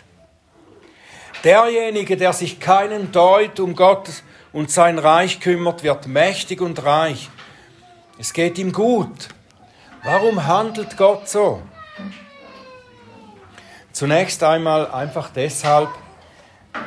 Derjenige, 1.44 2.16
der 2.16 2.32
sich 2.32 2.60
keinen 2.60 3.12
Deut 3.12 3.60
um 3.60 3.74
Gott 3.74 4.10
und 4.52 4.70
sein 4.70 4.98
Reich 4.98 5.40
kümmert, 5.40 5.82
wird 5.82 6.06
mächtig 6.06 6.60
und 6.60 6.84
reich. 6.84 7.30
Es 8.18 8.32
geht 8.32 8.58
ihm 8.58 8.72
gut. 8.72 9.28
Warum 10.02 10.46
handelt 10.46 10.96
Gott 10.96 11.28
so? 11.28 11.62
Zunächst 13.92 14.42
einmal 14.42 14.90
einfach 14.90 15.30
deshalb, 15.30 15.88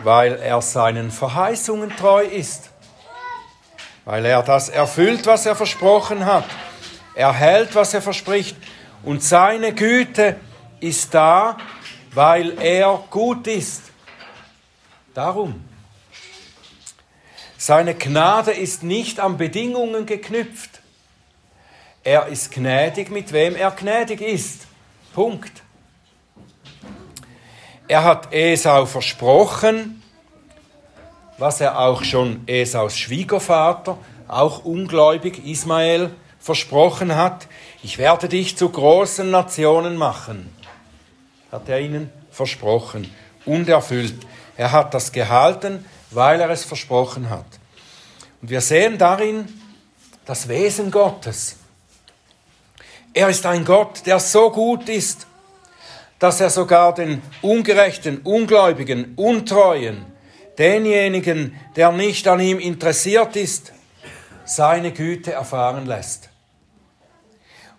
weil 0.04 0.36
er 0.36 0.62
seinen 0.62 1.12
Verheißungen 1.12 1.96
treu 1.96 2.24
ist 2.24 2.74
weil 4.06 4.26
er 4.26 4.44
das 4.44 4.70
erfüllt, 4.70 5.26
was 5.26 5.46
er 5.46 5.56
versprochen 5.56 6.26
hat. 6.26 6.46
Er 7.16 7.34
hält, 7.34 7.76
was 7.76 7.94
er 7.94 8.02
verspricht. 8.02 8.58
Und 9.04 9.24
seine 9.24 9.74
Güte 9.74 10.38
ist 10.80 11.14
da, 11.14 11.58
weil 12.14 12.60
er 12.60 13.04
gut 13.10 13.48
ist. 13.48 13.84
Darum. 15.14 15.64
Seine 17.58 17.96
Gnade 17.96 18.52
ist 18.52 18.84
nicht 18.84 19.20
an 19.20 19.38
Bedingungen 19.38 20.06
geknüpft. 20.06 20.82
Er 22.04 22.28
ist 22.28 22.52
gnädig, 22.52 23.10
mit 23.10 23.32
wem 23.32 23.56
er 23.56 23.72
gnädig 23.72 24.20
ist. 24.20 24.68
Punkt. 25.14 25.64
Er 27.88 28.04
hat 28.04 28.34
Esau 28.34 28.86
versprochen, 28.86 30.02
was 31.38 31.60
er 31.60 31.80
auch 31.80 32.04
schon 32.04 32.48
Esaus 32.48 32.98
Schwiegervater, 32.98 33.98
auch 34.28 34.64
ungläubig 34.64 35.46
Ismael, 35.46 36.12
versprochen 36.40 37.16
hat. 37.16 37.48
Ich 37.84 37.98
werde 37.98 38.30
dich 38.30 38.58
zu 38.58 38.70
großen 38.70 39.30
Nationen 39.30 39.98
machen, 39.98 40.54
hat 41.52 41.68
er 41.68 41.82
ihnen 41.82 42.10
versprochen 42.32 43.14
und 43.46 43.68
erfüllt. 43.68 44.26
Er 44.56 44.72
hat 44.72 44.94
das 44.94 45.12
gehalten, 45.12 45.86
weil 46.12 46.40
er 46.40 46.50
es 46.50 46.64
versprochen 46.64 47.30
hat. 47.30 47.46
Und 48.42 48.50
wir 48.50 48.62
sehen 48.62 48.98
darin 48.98 49.48
das 50.26 50.48
Wesen 50.48 50.90
Gottes. 50.90 51.58
Er 53.14 53.30
ist 53.30 53.46
ein 53.46 53.66
Gott, 53.66 54.06
der 54.06 54.20
so 54.20 54.50
gut 54.52 54.90
ist, 54.90 55.28
dass 56.24 56.40
er 56.40 56.50
sogar 56.50 56.94
den 56.94 57.22
Ungerechten, 57.42 58.20
Ungläubigen, 58.20 59.14
Untreuen, 59.18 60.06
denjenigen, 60.58 61.60
der 61.76 61.92
nicht 61.92 62.30
an 62.30 62.40
ihm 62.40 62.60
interessiert 62.60 63.36
ist, 63.36 63.74
seine 64.46 64.94
Güte 64.94 65.34
erfahren 65.34 65.86
lässt. 65.86 66.30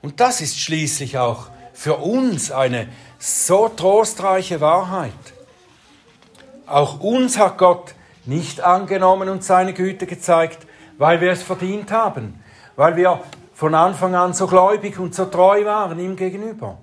Und 0.02 0.20
das 0.20 0.42
ist 0.42 0.60
schließlich 0.60 1.16
auch 1.16 1.48
für 1.72 1.96
uns 1.96 2.50
eine 2.50 2.88
so 3.18 3.70
trostreiche 3.70 4.60
Wahrheit. 4.60 5.12
Auch 6.66 7.00
uns 7.00 7.38
hat 7.38 7.56
Gott 7.56 7.94
nicht 8.26 8.60
angenommen 8.60 9.30
und 9.30 9.42
seine 9.42 9.72
Güte 9.72 10.04
gezeigt, 10.04 10.66
weil 10.98 11.22
wir 11.22 11.32
es 11.32 11.42
verdient 11.42 11.90
haben, 11.90 12.44
weil 12.76 12.94
wir 12.96 13.22
von 13.54 13.74
Anfang 13.74 14.14
an 14.14 14.34
so 14.34 14.46
gläubig 14.46 14.98
und 14.98 15.14
so 15.14 15.24
treu 15.24 15.64
waren 15.64 15.98
ihm 15.98 16.14
gegenüber, 16.14 16.76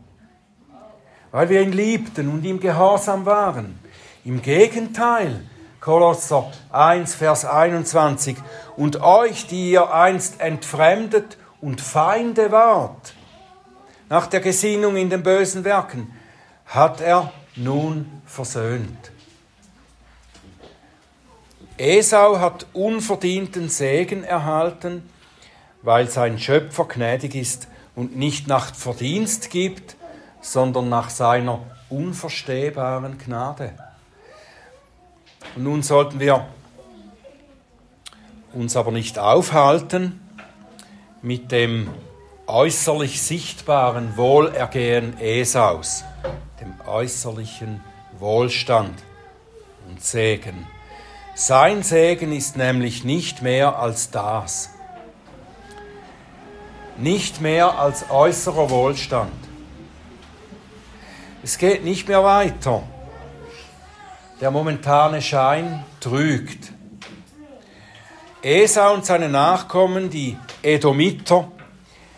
weil 1.32 1.50
wir 1.50 1.62
ihn 1.62 1.72
liebten 1.72 2.30
und 2.30 2.44
ihm 2.44 2.60
gehorsam 2.60 3.26
waren. 3.26 3.80
Im 4.26 4.42
Gegenteil, 4.42 5.42
Kolosser 5.80 6.52
1, 6.72 7.16
Vers 7.16 7.46
21. 7.46 8.38
Und 8.78 9.02
euch, 9.02 9.48
die 9.48 9.72
ihr 9.72 9.94
einst 9.94 10.40
entfremdet 10.40 11.38
und 11.60 11.82
Feinde 11.82 12.52
wart, 12.52 13.14
nach 14.10 14.28
der 14.28 14.42
Gesinnung 14.42 14.96
in 14.96 15.10
den 15.10 15.24
bösen 15.24 15.64
Werken, 15.64 16.14
hat 16.66 17.02
er 17.02 17.32
nun 17.56 18.22
versöhnt. 18.26 19.12
Esau 21.78 22.40
hat 22.40 22.68
unverdienten 22.74 23.70
Segen 23.70 24.24
erhalten, 24.24 25.10
weil 25.82 26.10
sein 26.10 26.38
Schöpfer 26.38 26.86
gnädig 26.86 27.34
ist 27.34 27.68
und 27.96 28.16
nicht 28.16 28.48
nach 28.48 28.76
Verdienst 28.76 29.50
gibt, 29.50 29.96
sondern 30.42 30.90
nach 30.90 31.10
seiner 31.10 31.60
unverstehbaren 31.90 33.18
Gnade. 33.18 33.74
Und 35.56 35.64
nun 35.64 35.84
sollten 35.84 36.20
wir 36.20 36.48
uns 38.54 38.76
aber 38.76 38.92
nicht 38.92 39.18
aufhalten 39.20 40.20
mit 41.22 41.52
dem 41.52 41.90
äußerlich 42.48 43.22
sichtbaren 43.22 44.18
Wohlergehen 44.18 45.20
Esaus, 45.20 46.04
dem 46.60 46.74
äußerlichen 46.86 47.82
Wohlstand 48.20 49.04
und 49.88 50.04
Segen. 50.04 50.68
Sein 51.34 51.82
Segen 51.82 52.34
ist 52.34 52.58
nämlich 52.58 53.04
nicht 53.04 53.42
mehr 53.42 53.80
als 53.80 54.12
das, 54.12 54.70
nicht 56.98 57.42
mehr 57.42 57.80
als 57.80 58.10
äußerer 58.10 58.70
Wohlstand. 58.70 59.32
Es 61.44 61.58
geht 61.58 61.84
nicht 61.84 62.08
mehr 62.08 62.24
weiter 62.24 62.84
der 64.42 64.50
momentane 64.50 65.22
Schein 65.22 65.86
trügt. 66.00 66.74
Esau 68.42 68.96
und 68.96 69.06
seine 69.06 69.30
Nachkommen, 69.30 70.10
die 70.10 70.36
Edomiter, 70.64 71.52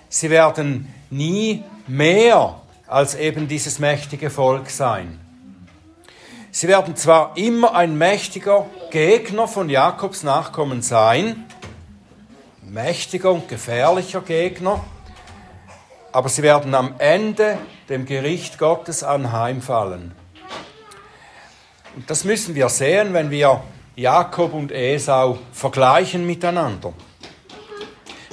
sie 0.08 0.30
werden 0.30 0.88
nie 1.10 1.64
mehr 1.86 2.62
als 2.88 3.16
eben 3.16 3.50
dieses 3.50 3.78
mächtige 3.80 4.30
Volk 4.30 4.70
sein. 4.70 5.20
Sie 6.50 6.70
werden 6.70 6.96
zwar 6.96 7.36
immer 7.36 7.76
ein 7.76 7.98
mächtiger 7.98 8.68
Gegner 8.90 9.48
von 9.48 9.70
Jakobs 9.70 10.24
Nachkommen 10.24 10.82
sein, 10.82 11.46
mächtiger 12.62 13.32
und 13.32 13.50
gefährlicher 13.50 14.22
Gegner, 14.22 14.80
aber 16.14 16.30
sie 16.30 16.44
werden 16.44 16.74
am 16.74 16.96
Ende 17.00 17.58
dem 17.90 18.06
Gericht 18.06 18.58
Gottes 18.58 19.04
anheimfallen. 19.04 20.14
Und 21.96 22.10
das 22.10 22.24
müssen 22.24 22.56
wir 22.56 22.70
sehen, 22.70 23.14
wenn 23.14 23.30
wir 23.30 23.64
Jakob 23.96 24.54
und 24.54 24.72
Esau 24.72 25.38
vergleichen 25.52 26.26
miteinander. 26.26 26.94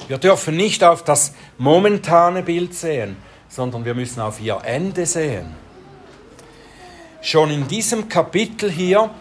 Wir 0.07 0.17
dürfen 0.17 0.57
nicht 0.57 0.83
auf 0.83 1.03
das 1.03 1.33
momentane 1.57 2.41
Bild 2.41 2.73
sehen, 2.73 3.17
sondern 3.47 3.85
wir 3.85 3.93
müssen 3.93 4.21
auf 4.21 4.41
ihr 4.41 4.59
Ende 4.63 5.05
sehen. 5.05 5.55
Schon 7.21 7.51
in 7.51 7.67
diesem 7.67 8.09
Kapitel 8.09 8.71
hier 8.71 9.11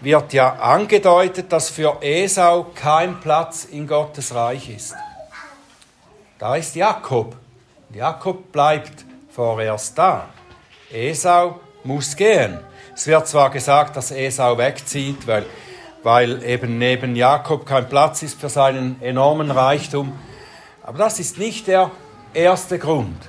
wird 0.00 0.32
ja 0.32 0.56
angedeutet, 0.56 1.50
dass 1.50 1.70
für 1.70 1.98
Esau 2.02 2.66
kein 2.74 3.18
Platz 3.20 3.64
in 3.64 3.86
Gottes 3.86 4.34
Reich 4.34 4.68
ist. 4.68 4.94
Da 6.38 6.56
ist 6.56 6.76
Jakob. 6.76 7.34
Jakob 7.92 8.52
bleibt 8.52 9.07
vorerst 9.38 9.96
da. 9.96 10.30
Esau 10.92 11.60
muss 11.84 12.16
gehen. 12.16 12.58
Es 12.92 13.06
wird 13.06 13.28
zwar 13.28 13.50
gesagt, 13.50 13.94
dass 13.94 14.10
Esau 14.10 14.58
wegzieht, 14.58 15.28
weil, 15.28 15.46
weil 16.02 16.42
eben 16.42 16.76
neben 16.78 17.14
Jakob 17.14 17.64
kein 17.64 17.88
Platz 17.88 18.24
ist 18.24 18.40
für 18.40 18.48
seinen 18.48 19.00
enormen 19.00 19.52
Reichtum, 19.52 20.18
aber 20.82 20.98
das 20.98 21.20
ist 21.20 21.38
nicht 21.38 21.68
der 21.68 21.92
erste 22.34 22.80
Grund. 22.80 23.28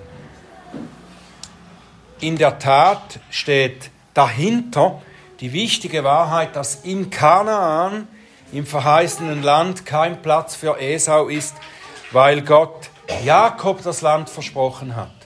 In 2.22 2.40
der 2.40 2.58
Tat 2.58 3.20
steht 3.30 3.92
dahinter 4.16 5.04
die 5.42 5.54
wichtige 5.54 6.04
Wahrheit, 6.04 6.56
dass 6.56 6.84
in 6.86 7.12
Kanaan, 7.12 8.08
im 8.52 8.66
verheißenen 8.66 9.44
Land, 9.44 9.86
kein 9.86 10.24
Platz 10.24 10.56
für 10.56 10.82
Esau 10.82 11.28
ist, 11.28 11.54
weil 12.12 12.42
Gott 12.42 12.90
Jakob 13.24 13.84
das 13.84 14.02
Land 14.02 14.32
versprochen 14.32 14.96
hat. 14.96 15.19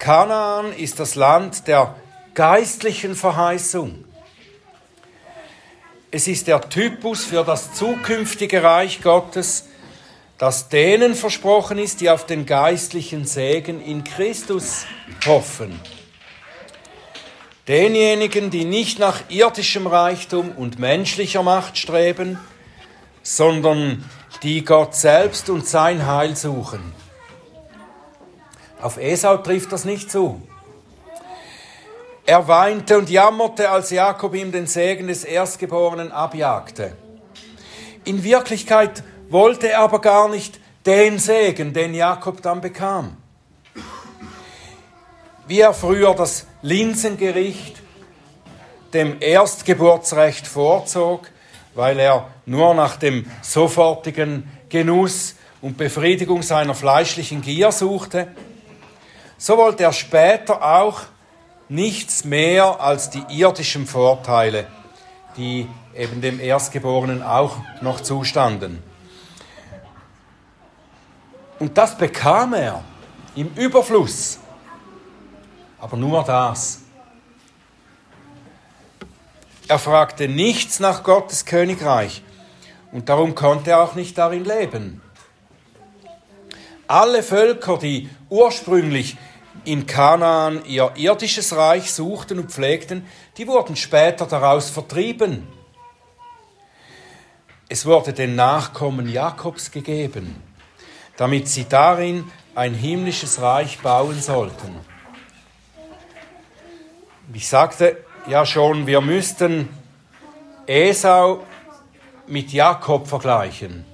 Kanaan 0.00 0.72
ist 0.72 0.98
das 0.98 1.14
Land 1.14 1.68
der 1.68 1.94
geistlichen 2.32 3.14
Verheißung. 3.14 4.06
Es 6.10 6.26
ist 6.26 6.48
der 6.48 6.68
Typus 6.70 7.26
für 7.26 7.44
das 7.44 7.74
zukünftige 7.74 8.62
Reich 8.62 9.02
Gottes, 9.02 9.66
das 10.38 10.70
denen 10.70 11.14
versprochen 11.14 11.78
ist, 11.78 12.00
die 12.00 12.08
auf 12.08 12.24
den 12.24 12.46
geistlichen 12.46 13.26
Segen 13.26 13.84
in 13.84 14.02
Christus 14.02 14.86
hoffen. 15.26 15.78
Denjenigen, 17.68 18.50
die 18.50 18.64
nicht 18.64 18.98
nach 18.98 19.20
irdischem 19.28 19.86
Reichtum 19.86 20.52
und 20.52 20.78
menschlicher 20.78 21.42
Macht 21.42 21.76
streben, 21.76 22.38
sondern 23.22 24.08
die 24.42 24.64
Gott 24.64 24.94
selbst 24.94 25.50
und 25.50 25.68
sein 25.68 26.06
Heil 26.06 26.36
suchen. 26.36 26.94
Auf 28.82 28.96
Esau 28.96 29.36
trifft 29.38 29.72
das 29.72 29.84
nicht 29.84 30.10
zu. 30.10 30.40
Er 32.24 32.48
weinte 32.48 32.96
und 32.96 33.10
jammerte, 33.10 33.70
als 33.70 33.90
Jakob 33.90 34.34
ihm 34.34 34.52
den 34.52 34.66
Segen 34.66 35.08
des 35.08 35.24
Erstgeborenen 35.24 36.12
abjagte. 36.12 36.96
In 38.04 38.22
Wirklichkeit 38.22 39.02
wollte 39.28 39.68
er 39.70 39.80
aber 39.80 40.00
gar 40.00 40.28
nicht 40.28 40.60
den 40.86 41.18
Segen, 41.18 41.72
den 41.72 41.92
Jakob 41.92 42.40
dann 42.40 42.60
bekam. 42.60 43.16
Wie 45.46 45.60
er 45.60 45.74
früher 45.74 46.14
das 46.14 46.46
Linsengericht 46.62 47.82
dem 48.94 49.16
Erstgeburtsrecht 49.20 50.46
vorzog, 50.46 51.28
weil 51.74 51.98
er 51.98 52.28
nur 52.46 52.74
nach 52.74 52.96
dem 52.96 53.26
sofortigen 53.42 54.48
Genuss 54.68 55.34
und 55.60 55.76
Befriedigung 55.76 56.42
seiner 56.42 56.74
fleischlichen 56.74 57.42
Gier 57.42 57.72
suchte, 57.72 58.28
so 59.40 59.56
wollte 59.56 59.84
er 59.84 59.94
später 59.94 60.62
auch 60.62 61.00
nichts 61.70 62.24
mehr 62.26 62.78
als 62.78 63.08
die 63.08 63.24
irdischen 63.30 63.86
Vorteile, 63.86 64.66
die 65.38 65.66
eben 65.96 66.20
dem 66.20 66.38
Erstgeborenen 66.38 67.22
auch 67.22 67.56
noch 67.80 68.02
zustanden. 68.02 68.82
Und 71.58 71.78
das 71.78 71.96
bekam 71.96 72.52
er 72.52 72.84
im 73.34 73.50
Überfluss, 73.54 74.38
aber 75.78 75.96
nur 75.96 76.22
das. 76.22 76.80
Er 79.68 79.78
fragte 79.78 80.28
nichts 80.28 80.80
nach 80.80 81.02
Gottes 81.02 81.46
Königreich 81.46 82.22
und 82.92 83.08
darum 83.08 83.34
konnte 83.34 83.70
er 83.70 83.80
auch 83.80 83.94
nicht 83.94 84.18
darin 84.18 84.44
leben. 84.44 85.00
Alle 86.86 87.22
Völker, 87.22 87.78
die 87.78 88.10
ursprünglich 88.28 89.16
in 89.64 89.86
Kanaan 89.86 90.64
ihr 90.64 90.92
irdisches 90.96 91.54
Reich 91.54 91.92
suchten 91.92 92.38
und 92.38 92.50
pflegten, 92.50 93.06
die 93.36 93.46
wurden 93.46 93.76
später 93.76 94.26
daraus 94.26 94.70
vertrieben. 94.70 95.46
Es 97.68 97.86
wurde 97.86 98.12
den 98.12 98.34
Nachkommen 98.34 99.08
Jakobs 99.08 99.70
gegeben, 99.70 100.42
damit 101.16 101.48
sie 101.48 101.68
darin 101.68 102.30
ein 102.54 102.74
himmlisches 102.74 103.40
Reich 103.40 103.78
bauen 103.78 104.20
sollten. 104.20 104.74
Ich 107.32 107.48
sagte 107.48 108.04
ja 108.26 108.44
schon, 108.44 108.86
wir 108.86 109.00
müssten 109.00 109.68
Esau 110.66 111.44
mit 112.26 112.52
Jakob 112.52 113.06
vergleichen. 113.06 113.84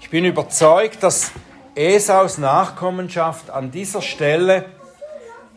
Ich 0.00 0.10
bin 0.10 0.24
überzeugt, 0.24 1.02
dass 1.02 1.32
Esaus 1.76 2.38
Nachkommenschaft 2.38 3.50
an 3.50 3.70
dieser 3.70 4.00
Stelle 4.00 4.64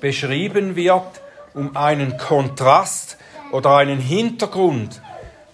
beschrieben 0.01 0.75
wird, 0.75 1.21
um 1.53 1.77
einen 1.77 2.17
Kontrast 2.17 3.17
oder 3.51 3.77
einen 3.77 3.99
Hintergrund 3.99 5.01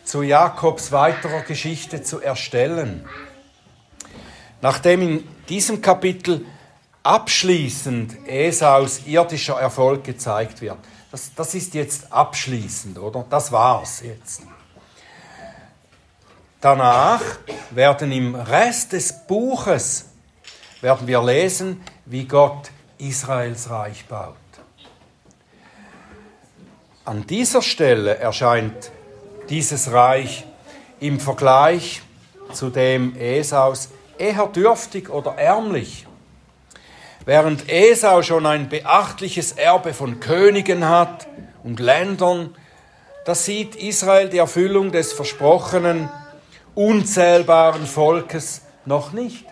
zu 0.04 0.24
Jakobs 0.24 0.92
weiterer 0.92 1.42
Geschichte 1.42 2.02
zu 2.02 2.20
erstellen. 2.20 3.08
Nachdem 4.62 5.02
in 5.02 5.28
diesem 5.50 5.82
Kapitel 5.82 6.46
abschließend 7.04 8.28
Esaus 8.28 9.06
irdischer 9.06 9.60
Erfolg 9.60 10.04
gezeigt 10.04 10.62
wird, 10.62 10.80
das, 11.12 11.32
das 11.36 11.54
ist 11.54 11.76
jetzt 11.76 12.12
abschließend, 12.12 12.98
oder? 12.98 13.24
Das 13.30 13.52
war's 13.52 14.02
jetzt. 14.02 14.42
Danach 16.60 17.22
werden 17.70 18.12
im 18.12 18.34
Rest 18.34 18.94
des 18.94 19.28
Buches 19.28 20.06
werden 20.86 21.08
wir 21.08 21.24
lesen, 21.24 21.82
wie 22.06 22.26
Gott 22.26 22.70
Israels 23.00 23.72
Reich 23.72 24.06
baut. 24.06 24.36
An 27.06 27.26
dieser 27.26 27.64
Stelle 27.64 28.20
erscheint 28.20 28.92
dieses 29.50 29.92
Reich 29.92 30.46
im 31.00 31.20
Vergleich 31.20 32.04
zu 32.54 32.70
dem 32.70 33.16
Esaus 33.18 33.90
eher 34.20 34.46
dürftig 34.46 35.10
oder 35.10 35.32
ärmlich. 35.40 36.06
Während 37.26 37.68
Esau 37.68 38.22
schon 38.22 38.46
ein 38.46 38.70
beachtliches 38.70 39.54
Erbe 39.54 39.92
von 39.92 40.20
Königen 40.20 40.88
hat 40.88 41.26
und 41.64 41.80
Ländern, 41.80 42.56
da 43.26 43.34
sieht 43.34 43.76
Israel 43.76 44.30
die 44.30 44.38
Erfüllung 44.38 44.92
des 44.92 45.14
versprochenen, 45.14 46.10
unzählbaren 46.76 47.88
Volkes 47.88 48.62
noch 48.86 49.14
nicht. 49.14 49.48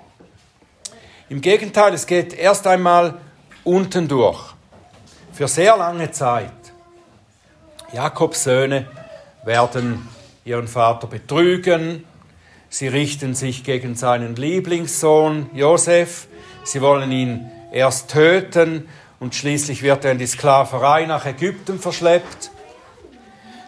Im 1.34 1.42
Gegenteil, 1.42 1.96
es 1.96 2.06
geht 2.06 2.32
erst 2.32 2.68
einmal 2.68 3.16
unten 3.64 4.08
durch. 4.08 4.54
Für 5.32 5.48
sehr 5.48 5.76
lange 5.76 6.12
Zeit. 6.12 6.52
Jakobs 7.92 8.44
Söhne 8.44 8.86
werden 9.44 10.08
ihren 10.46 10.68
Vater 10.68 11.08
betrügen. 11.08 12.06
Sie 12.70 12.88
richten 12.88 13.34
sich 13.34 13.64
gegen 13.64 13.96
seinen 13.96 14.36
Lieblingssohn 14.36 15.50
Josef. 15.56 16.28
Sie 16.66 16.84
wollen 16.84 17.12
ihn 17.12 17.50
erst 17.72 18.12
töten 18.12 18.88
und 19.20 19.34
schließlich 19.34 19.82
wird 19.82 20.06
er 20.06 20.12
in 20.12 20.20
die 20.20 20.28
Sklaverei 20.28 21.08
nach 21.08 21.26
Ägypten 21.26 21.80
verschleppt. 21.80 22.52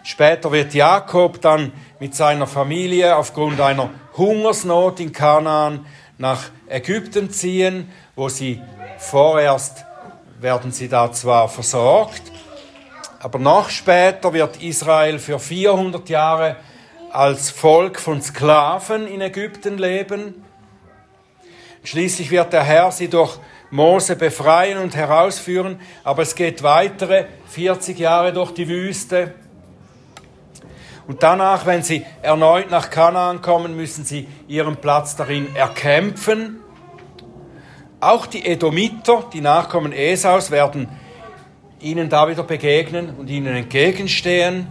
Später 0.04 0.52
wird 0.52 0.72
Jakob 0.72 1.40
dann 1.40 1.72
mit 1.98 2.14
seiner 2.14 2.46
Familie 2.46 3.16
aufgrund 3.16 3.60
einer 3.60 3.90
Hungersnot 4.16 5.00
in 5.00 5.10
Kanaan 5.10 5.84
nach 6.16 6.44
Ägypten 6.68 7.30
ziehen, 7.30 7.90
wo 8.14 8.28
sie 8.28 8.60
vorerst 8.98 9.84
werden 10.40 10.72
sie 10.72 10.88
da 10.88 11.12
zwar 11.12 11.48
versorgt, 11.48 12.22
aber 13.20 13.38
noch 13.38 13.70
später 13.70 14.32
wird 14.32 14.62
Israel 14.62 15.18
für 15.18 15.38
400 15.38 16.08
Jahre 16.08 16.56
als 17.10 17.50
Volk 17.50 17.98
von 17.98 18.20
Sklaven 18.20 19.06
in 19.06 19.20
Ägypten 19.20 19.78
leben. 19.78 20.44
Schließlich 21.84 22.30
wird 22.30 22.52
der 22.52 22.64
Herr 22.64 22.90
sie 22.90 23.08
durch 23.08 23.38
Mose 23.70 24.16
befreien 24.16 24.78
und 24.78 24.94
herausführen, 24.94 25.80
aber 26.04 26.22
es 26.22 26.34
geht 26.34 26.62
weitere 26.62 27.26
40 27.48 27.98
Jahre 27.98 28.32
durch 28.32 28.52
die 28.52 28.68
Wüste. 28.68 29.34
Und 31.06 31.22
danach, 31.22 31.66
wenn 31.66 31.82
sie 31.82 32.04
erneut 32.22 32.70
nach 32.70 32.90
Kanaan 32.90 33.40
kommen, 33.40 33.76
müssen 33.76 34.04
sie 34.04 34.26
ihren 34.48 34.76
Platz 34.76 35.14
darin 35.14 35.54
erkämpfen. 35.54 36.60
Auch 38.00 38.26
die 38.26 38.44
Edomiter, 38.44 39.24
die 39.32 39.40
Nachkommen 39.40 39.92
Esaus, 39.92 40.50
werden 40.50 40.88
ihnen 41.80 42.08
da 42.08 42.28
wieder 42.28 42.42
begegnen 42.42 43.14
und 43.16 43.30
ihnen 43.30 43.54
entgegenstehen. 43.54 44.66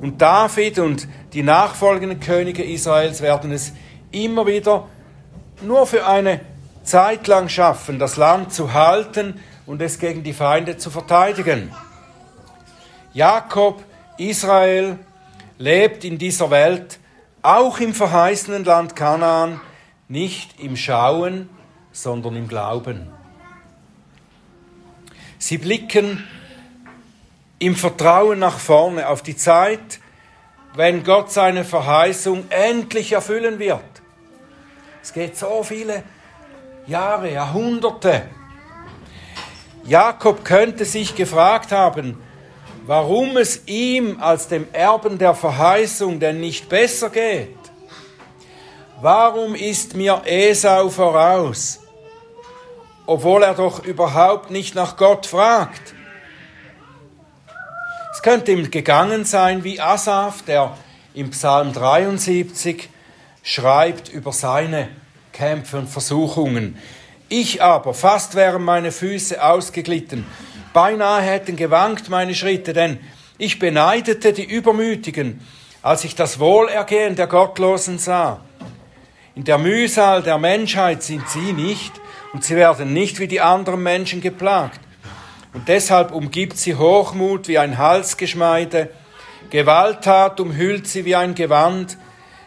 Und 0.00 0.20
David 0.20 0.78
und 0.78 1.08
die 1.32 1.42
nachfolgenden 1.42 2.20
Könige 2.20 2.62
Israels 2.62 3.22
werden 3.22 3.50
es 3.52 3.72
immer 4.10 4.46
wieder 4.46 4.86
nur 5.62 5.86
für 5.86 6.06
eine 6.06 6.40
Zeit 6.82 7.26
lang 7.26 7.48
schaffen, 7.48 7.98
das 7.98 8.16
Land 8.16 8.52
zu 8.52 8.74
halten 8.74 9.40
und 9.66 9.80
es 9.80 9.98
gegen 9.98 10.22
die 10.22 10.34
Feinde 10.34 10.76
zu 10.76 10.90
verteidigen. 10.90 11.72
Jakob, 13.14 13.82
Israel, 14.18 14.98
lebt 15.58 16.04
in 16.04 16.18
dieser 16.18 16.50
Welt, 16.50 16.98
auch 17.42 17.78
im 17.78 17.94
verheißenen 17.94 18.64
Land 18.64 18.96
Kanaan, 18.96 19.60
nicht 20.08 20.60
im 20.60 20.76
Schauen, 20.76 21.48
sondern 21.92 22.36
im 22.36 22.48
Glauben. 22.48 23.10
Sie 25.38 25.58
blicken 25.58 26.26
im 27.58 27.76
Vertrauen 27.76 28.38
nach 28.38 28.58
vorne 28.58 29.08
auf 29.08 29.22
die 29.22 29.36
Zeit, 29.36 30.00
wenn 30.74 31.04
Gott 31.04 31.30
seine 31.30 31.64
Verheißung 31.64 32.44
endlich 32.50 33.12
erfüllen 33.12 33.58
wird. 33.58 33.80
Es 35.02 35.12
geht 35.12 35.36
so 35.36 35.62
viele 35.62 36.02
Jahre, 36.86 37.32
Jahrhunderte. 37.32 38.22
Jakob 39.84 40.44
könnte 40.44 40.84
sich 40.84 41.14
gefragt 41.14 41.72
haben, 41.72 42.18
warum 42.86 43.36
es 43.36 43.62
ihm 43.66 44.18
als 44.20 44.48
dem 44.48 44.66
Erben 44.72 45.18
der 45.18 45.34
Verheißung 45.34 46.20
denn 46.20 46.40
nicht 46.40 46.68
besser 46.68 47.10
geht. 47.10 47.56
Warum 49.00 49.54
ist 49.54 49.94
mir 49.94 50.22
Esau 50.24 50.88
voraus, 50.88 51.80
obwohl 53.06 53.42
er 53.42 53.54
doch 53.54 53.84
überhaupt 53.84 54.50
nicht 54.50 54.74
nach 54.74 54.96
Gott 54.96 55.26
fragt? 55.26 55.94
Es 58.12 58.22
könnte 58.22 58.52
ihm 58.52 58.70
gegangen 58.70 59.24
sein 59.24 59.64
wie 59.64 59.80
Asaf, 59.80 60.42
der 60.42 60.76
im 61.14 61.30
Psalm 61.30 61.72
73 61.72 62.88
schreibt 63.42 64.08
über 64.08 64.32
seine 64.32 64.88
Kämpfe 65.32 65.78
und 65.78 65.88
Versuchungen. 65.88 66.78
Ich 67.28 67.62
aber, 67.62 67.94
fast 67.94 68.34
wären 68.34 68.62
meine 68.62 68.92
Füße 68.92 69.42
ausgeglitten, 69.42 70.24
beinahe 70.74 71.22
hätten 71.22 71.56
gewankt 71.56 72.10
meine 72.10 72.34
Schritte, 72.34 72.74
denn 72.74 72.98
ich 73.38 73.58
beneidete 73.58 74.34
die 74.34 74.44
Übermütigen, 74.44 75.40
als 75.80 76.04
ich 76.04 76.14
das 76.14 76.38
Wohlergehen 76.38 77.16
der 77.16 77.26
Gottlosen 77.26 77.98
sah. 77.98 78.40
In 79.34 79.44
der 79.44 79.56
Mühsal 79.56 80.22
der 80.22 80.36
Menschheit 80.36 81.02
sind 81.02 81.26
sie 81.30 81.54
nicht, 81.54 81.92
und 82.34 82.44
sie 82.44 82.56
werden 82.56 82.92
nicht 82.92 83.20
wie 83.20 83.28
die 83.28 83.40
anderen 83.40 83.82
Menschen 83.82 84.20
geplagt. 84.20 84.80
Und 85.52 85.68
deshalb 85.68 86.10
umgibt 86.10 86.58
sie 86.58 86.74
Hochmut 86.74 87.46
wie 87.46 87.58
ein 87.58 87.78
Halsgeschmeide, 87.78 88.90
Gewalttat 89.50 90.40
umhüllt 90.40 90.88
sie 90.88 91.04
wie 91.04 91.14
ein 91.14 91.36
Gewand, 91.36 91.96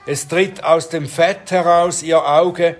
es 0.06 0.28
tritt 0.28 0.64
aus 0.64 0.90
dem 0.90 1.08
Fett 1.08 1.52
heraus 1.52 2.04
ihr 2.04 2.26
Auge, 2.26 2.76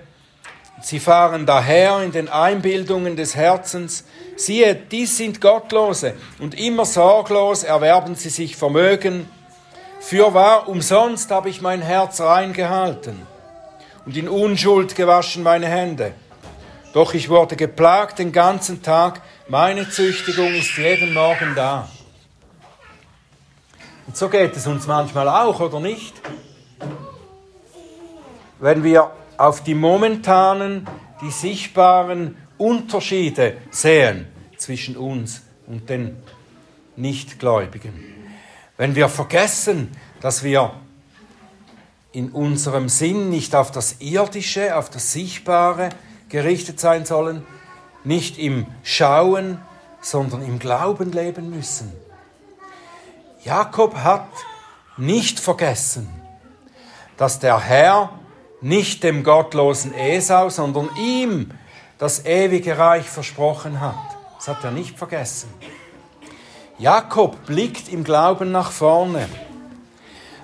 sie 0.82 1.00
fahren 1.00 1.46
daher 1.46 2.02
in 2.02 2.12
den 2.12 2.28
Einbildungen 2.28 3.16
des 3.16 3.36
Herzens, 3.36 4.04
siehe, 4.38 4.74
dies 4.74 5.16
sind 5.16 5.40
Gottlose, 5.40 6.14
und 6.38 6.58
immer 6.58 6.84
sorglos 6.84 7.64
erwerben 7.64 8.14
sie 8.14 8.30
sich 8.30 8.56
Vermögen, 8.56 9.28
fürwahr 10.00 10.68
umsonst 10.68 11.30
habe 11.30 11.50
ich 11.50 11.60
mein 11.60 11.82
Herz 11.82 12.20
reingehalten 12.20 13.20
und 14.06 14.16
in 14.16 14.28
Unschuld 14.28 14.96
gewaschen 14.96 15.42
meine 15.42 15.66
Hände. 15.66 16.14
Doch 16.94 17.14
ich 17.14 17.28
wurde 17.28 17.56
geplagt 17.56 18.18
den 18.18 18.32
ganzen 18.32 18.82
Tag, 18.82 19.20
meine 19.48 19.90
Züchtigung 19.90 20.54
ist 20.54 20.76
jeden 20.78 21.12
Morgen 21.12 21.54
da. 21.54 21.88
Und 24.06 24.16
so 24.16 24.28
geht 24.30 24.56
es 24.56 24.66
uns 24.66 24.86
manchmal 24.86 25.28
auch, 25.28 25.60
oder 25.60 25.80
nicht? 25.80 26.14
Wenn 28.58 28.82
wir 28.82 29.10
auf 29.36 29.62
die 29.62 29.74
momentanen, 29.74 30.88
die 31.20 31.30
sichtbaren 31.30 32.36
Unterschiede 32.58 33.56
sehen 33.70 34.26
zwischen 34.56 34.96
uns 34.96 35.42
und 35.66 35.88
den 35.88 36.16
Nichtgläubigen. 36.96 37.94
Wenn 38.76 38.94
wir 38.94 39.08
vergessen, 39.08 39.92
dass 40.20 40.42
wir 40.42 40.72
in 42.12 42.30
unserem 42.30 42.88
Sinn 42.88 43.30
nicht 43.30 43.54
auf 43.54 43.70
das 43.70 44.00
Irdische, 44.00 44.76
auf 44.76 44.90
das 44.90 45.12
Sichtbare 45.12 45.90
gerichtet 46.28 46.80
sein 46.80 47.04
sollen, 47.04 47.46
nicht 48.04 48.38
im 48.38 48.66
Schauen, 48.82 49.60
sondern 50.00 50.42
im 50.42 50.58
Glauben 50.58 51.12
leben 51.12 51.50
müssen. 51.50 51.92
Jakob 53.44 53.96
hat 53.96 54.28
nicht 54.96 55.38
vergessen, 55.38 56.08
dass 57.16 57.38
der 57.38 57.60
Herr 57.60 58.10
nicht 58.60 59.04
dem 59.04 59.22
gottlosen 59.22 59.94
Esau, 59.94 60.50
sondern 60.50 60.88
ihm 60.96 61.52
das 61.98 62.24
ewige 62.24 62.78
Reich 62.78 63.08
versprochen 63.08 63.80
hat. 63.80 63.96
Das 64.36 64.48
hat 64.48 64.64
er 64.64 64.70
nicht 64.70 64.96
vergessen. 64.96 65.52
Jakob 66.78 67.44
blickt 67.44 67.88
im 67.88 68.04
Glauben 68.04 68.52
nach 68.52 68.70
vorne. 68.70 69.28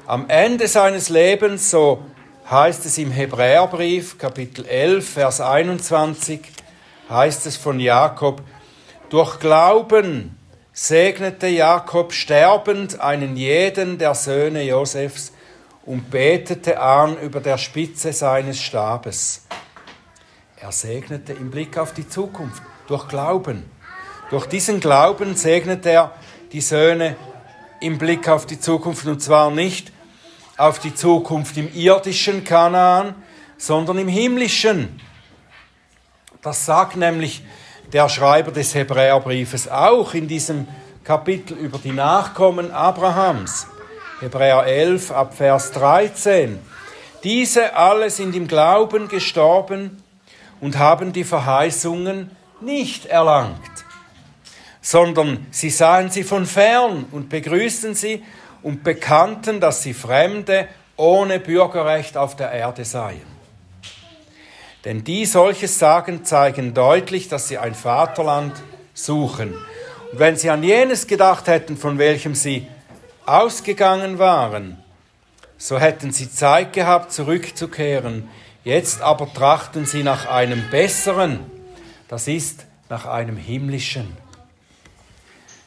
Am 0.07 0.29
Ende 0.29 0.67
seines 0.67 1.09
Lebens, 1.09 1.71
so 1.71 2.03
heißt 2.51 2.85
es 2.87 2.99
im 2.99 3.12
Hebräerbrief, 3.12 4.19
Kapitel 4.19 4.67
11, 4.67 5.09
Vers 5.09 5.40
21, 5.40 6.40
heißt 7.09 7.47
es 7.47 7.57
von 7.57 7.79
Jakob, 7.79 8.43
durch 9.09 9.38
Glauben 9.38 10.37
segnete 10.73 11.47
Jakob 11.47 12.12
sterbend 12.12 13.01
einen 13.01 13.37
jeden 13.37 13.97
der 13.97 14.14
Söhne 14.17 14.62
Josefs 14.64 15.33
und 15.87 16.11
betete 16.11 16.81
an 16.81 17.17
über 17.19 17.38
der 17.40 17.59
Spitze 17.59 18.12
seines 18.12 18.61
Stabes. 18.61 19.47
Er 20.64 20.72
segnete 20.72 21.35
im 21.35 21.50
Blick 21.50 21.77
auf 21.77 21.92
die 21.92 22.09
Zukunft 22.09 22.62
durch 22.87 23.07
Glauben. 23.07 23.64
Durch 24.31 24.46
diesen 24.46 24.81
Glauben 24.81 25.37
segnete 25.37 25.90
er 25.90 26.12
die 26.53 26.62
Söhne 26.62 27.16
im 27.81 27.98
Blick 27.98 28.31
auf 28.31 28.46
die 28.46 28.59
Zukunft 28.59 29.05
und 29.05 29.20
zwar 29.20 29.50
nicht 29.50 29.92
auf 30.57 30.79
die 30.79 30.94
Zukunft 30.94 31.59
im 31.59 31.70
irdischen 31.74 32.44
Kanaan, 32.44 33.14
sondern 33.59 33.98
im 33.98 34.09
himmlischen. 34.09 35.03
Das 36.40 36.64
sagt 36.64 36.96
nämlich 36.96 37.42
der 37.92 38.09
Schreiber 38.09 38.50
des 38.50 38.74
Hebräerbriefes 38.74 39.68
auch 39.68 40.14
in 40.14 40.29
diesem 40.29 40.66
Kapitel 41.05 41.59
über 41.59 41.77
die 41.77 41.92
Nachkommen 41.92 42.70
Abrahams. 42.70 43.66
Hebräer 44.20 44.64
11 44.64 45.11
ab 45.11 45.35
Vers 45.37 45.72
13. 45.72 46.59
Diese 47.22 47.77
alle 47.77 48.09
sind 48.09 48.35
im 48.35 48.48
Glauben 48.48 49.09
gestorben 49.09 50.03
und 50.61 50.79
haben 50.79 51.12
die 51.12 51.25
Verheißungen 51.25 52.31
nicht 52.61 53.07
erlangt, 53.07 53.85
sondern 54.81 55.47
sie 55.51 55.71
sahen 55.71 56.11
sie 56.11 56.25
von 56.25 56.47
fern 56.47 57.07
und 57.11 57.29
begrüßten 57.29 57.95
sie 57.95 58.23
und 58.62 58.83
bekannten, 58.83 59.61
dass 59.61 59.83
sie 59.83 59.95
Fremde 59.95 60.69
ohne 60.97 61.40
Bürgerrecht 61.40 62.17
auf 62.17 62.37
der 62.37 62.53
Erde 62.53 62.85
seien. 62.85 63.35
Denn 64.85 65.03
die 65.03 65.25
solches 65.25 65.79
sagen, 65.79 66.25
zeigen 66.25 66.75
deutlich, 66.75 67.29
dass 67.29 67.49
sie 67.49 67.59
ein 67.59 67.75
Vaterland 67.75 68.53
suchen. 68.93 69.55
Und 70.12 70.19
wenn 70.19 70.37
sie 70.37 70.51
an 70.51 70.62
jenes 70.62 71.07
gedacht 71.07 71.47
hätten, 71.47 71.77
von 71.77 71.99
welchem 71.99 72.35
sie 72.35 72.69
ausgegangen 73.27 74.19
waren, 74.19 74.83
so 75.57 75.79
hätten 75.79 76.12
sie 76.12 76.31
Zeit 76.31 76.75
gehabt, 76.75 77.12
zurückzukehren. 77.12 78.29
Jetzt 78.64 79.03
aber 79.03 79.33
trachten 79.33 79.85
sie 79.85 80.03
nach 80.03 80.27
einem 80.27 80.70
besseren, 80.70 81.40
das 82.09 82.29
ist 82.29 82.64
nach 82.88 83.05
einem 83.05 83.37
himmlischen. 83.37 84.16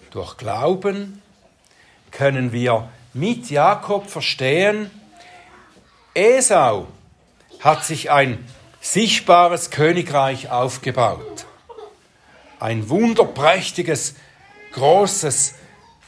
Durch 0.09 0.37
Glauben 0.37 1.21
können 2.09 2.51
wir 2.51 2.89
mit 3.13 3.51
Jakob 3.51 4.09
verstehen, 4.09 4.89
Esau 6.15 6.87
hat 7.59 7.85
sich 7.85 8.09
ein 8.09 8.43
sichtbares 8.81 9.69
Königreich 9.69 10.49
aufgebaut. 10.49 11.45
Ein 12.59 12.89
wunderprächtiges, 12.89 14.15
großes, 14.71 15.53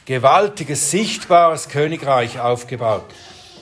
gewaltiges, 0.06 0.90
sichtbares 0.90 1.68
Königreich 1.68 2.40
aufgebaut, 2.40 3.04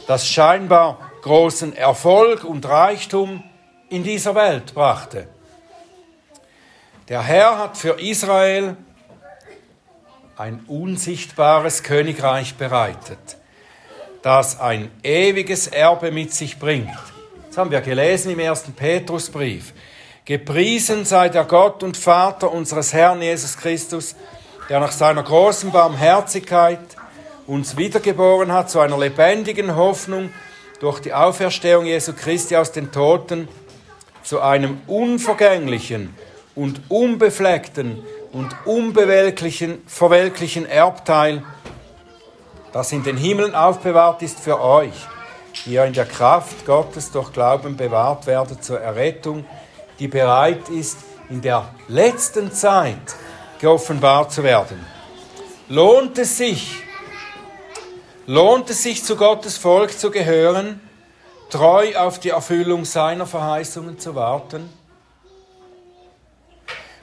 das 0.06 0.26
scheinbar 0.26 1.07
großen 1.22 1.76
Erfolg 1.76 2.44
und 2.44 2.66
Reichtum 2.66 3.42
in 3.88 4.04
dieser 4.04 4.34
Welt 4.34 4.74
brachte. 4.74 5.28
Der 7.08 7.22
Herr 7.22 7.58
hat 7.58 7.76
für 7.76 8.00
Israel 8.00 8.76
ein 10.36 10.60
unsichtbares 10.68 11.82
Königreich 11.82 12.54
bereitet, 12.56 13.38
das 14.22 14.60
ein 14.60 14.90
ewiges 15.02 15.66
Erbe 15.66 16.10
mit 16.12 16.32
sich 16.32 16.58
bringt. 16.58 16.90
Das 17.48 17.58
haben 17.58 17.70
wir 17.70 17.80
gelesen 17.80 18.32
im 18.32 18.38
ersten 18.38 18.72
Petrusbrief. 18.72 19.72
Gepriesen 20.24 21.06
sei 21.06 21.30
der 21.30 21.44
Gott 21.44 21.82
und 21.82 21.96
Vater 21.96 22.52
unseres 22.52 22.92
Herrn 22.92 23.22
Jesus 23.22 23.56
Christus, 23.56 24.14
der 24.68 24.78
nach 24.78 24.92
seiner 24.92 25.22
großen 25.22 25.72
Barmherzigkeit 25.72 26.80
uns 27.46 27.78
wiedergeboren 27.78 28.52
hat 28.52 28.68
zu 28.68 28.78
einer 28.80 28.98
lebendigen 28.98 29.74
Hoffnung 29.74 30.28
durch 30.80 31.00
die 31.00 31.12
Auferstehung 31.12 31.86
Jesu 31.86 32.12
Christi 32.12 32.56
aus 32.56 32.72
den 32.72 32.92
Toten, 32.92 33.48
zu 34.22 34.40
einem 34.40 34.80
unvergänglichen 34.86 36.14
und 36.54 36.80
unbefleckten 36.88 38.02
und 38.32 38.54
unbewelklichen 38.66 39.82
verwelklichen 39.86 40.66
Erbteil, 40.66 41.42
das 42.72 42.92
in 42.92 43.02
den 43.02 43.16
Himmeln 43.16 43.54
aufbewahrt 43.54 44.22
ist 44.22 44.38
für 44.38 44.60
euch, 44.60 44.92
die 45.64 45.74
ihr 45.74 45.84
in 45.84 45.94
der 45.94 46.04
Kraft 46.04 46.66
Gottes 46.66 47.10
durch 47.10 47.32
Glauben 47.32 47.76
bewahrt 47.76 48.26
werdet 48.26 48.62
zur 48.62 48.80
Errettung, 48.80 49.46
die 49.98 50.08
bereit 50.08 50.68
ist, 50.68 50.98
in 51.30 51.40
der 51.40 51.68
letzten 51.88 52.52
Zeit 52.52 53.16
geoffenbart 53.60 54.32
zu 54.32 54.42
werden. 54.42 54.84
Lohnt 55.68 56.18
es 56.18 56.38
sich, 56.38 56.82
lohnt 58.28 58.70
es 58.70 58.84
sich 58.84 59.02
zu 59.02 59.16
Gottes 59.16 59.58
Volk 59.58 59.98
zu 59.98 60.12
gehören, 60.12 60.80
treu 61.50 61.96
auf 61.96 62.20
die 62.20 62.28
Erfüllung 62.28 62.84
seiner 62.84 63.26
Verheißungen 63.26 63.98
zu 63.98 64.14
warten? 64.14 64.70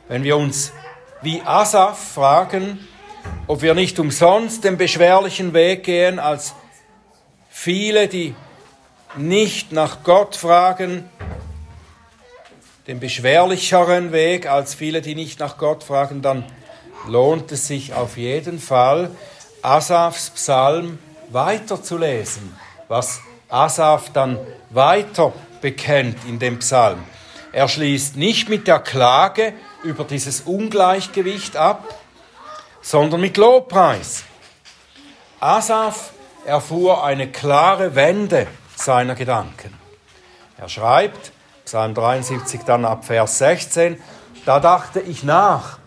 wenn 0.07 0.23
wir 0.23 0.38
uns 0.38 0.71
wie 1.21 1.41
Asaf 1.41 2.13
fragen, 2.13 2.79
ob 3.47 3.61
wir 3.61 3.73
nicht 3.73 3.99
umsonst 3.99 4.63
den 4.63 4.77
beschwerlichen 4.77 5.53
Weg 5.53 5.83
gehen, 5.83 6.19
als 6.19 6.53
viele, 7.49 8.07
die 8.07 8.35
nicht 9.15 9.71
nach 9.71 10.03
Gott 10.03 10.35
fragen, 10.35 11.09
den 12.88 12.99
beschwerlicheren 12.99 14.11
Weg 14.11 14.47
als 14.47 14.75
viele, 14.75 15.01
die 15.01 15.15
nicht 15.15 15.39
nach 15.39 15.57
Gott 15.57 15.83
fragen, 15.83 16.21
dann 16.21 16.45
lohnt 17.07 17.51
es 17.51 17.67
sich 17.67 17.93
auf 17.93 18.17
jeden 18.17 18.59
Fall, 18.59 19.09
Asafs 19.63 20.29
Psalm 20.31 20.99
weiterzulesen, 21.36 22.56
was 22.88 23.19
Asaf 23.50 24.12
dann 24.12 24.39
weiter 24.71 25.34
bekennt 25.62 26.17
in 26.26 26.39
dem 26.39 26.60
Psalm. 26.60 27.04
Er 27.52 27.67
schließt 27.67 28.15
nicht 28.15 28.50
mit 28.50 28.67
der 28.67 28.80
Klage 28.80 29.54
über 29.84 30.04
dieses 30.04 30.41
Ungleichgewicht 30.41 31.56
ab, 31.58 31.84
sondern 32.82 33.21
mit 33.21 33.38
Lobpreis. 33.38 34.24
Asaf 35.39 36.12
erfuhr 36.45 37.04
eine 37.04 37.32
klare 37.32 37.95
Wende 37.95 38.48
seiner 38.76 39.15
Gedanken. 39.15 39.74
Er 40.58 40.69
schreibt, 40.69 41.32
Psalm 41.65 41.93
73 41.93 42.62
dann 42.63 42.86
ab 42.86 43.06
Vers 43.06 43.39
16, 43.39 44.02
da 44.45 44.60
dachte 44.60 45.00
ich 45.02 45.24
nach, 45.24 45.80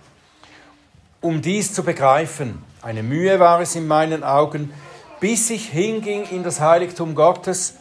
um 1.21 1.41
dies 1.41 1.73
zu 1.73 1.83
begreifen. 1.83 2.63
Eine 2.83 3.03
Mühe 3.03 3.41
war 3.41 3.61
es 3.61 3.75
in 3.77 3.87
meinen 3.87 4.25
Augen, 4.25 4.73
bis 5.21 5.51
ich 5.51 5.69
hinging 5.69 6.25
in 6.31 6.43
das 6.43 6.61
Heiligtum 6.61 7.15
Gottes. 7.15 7.75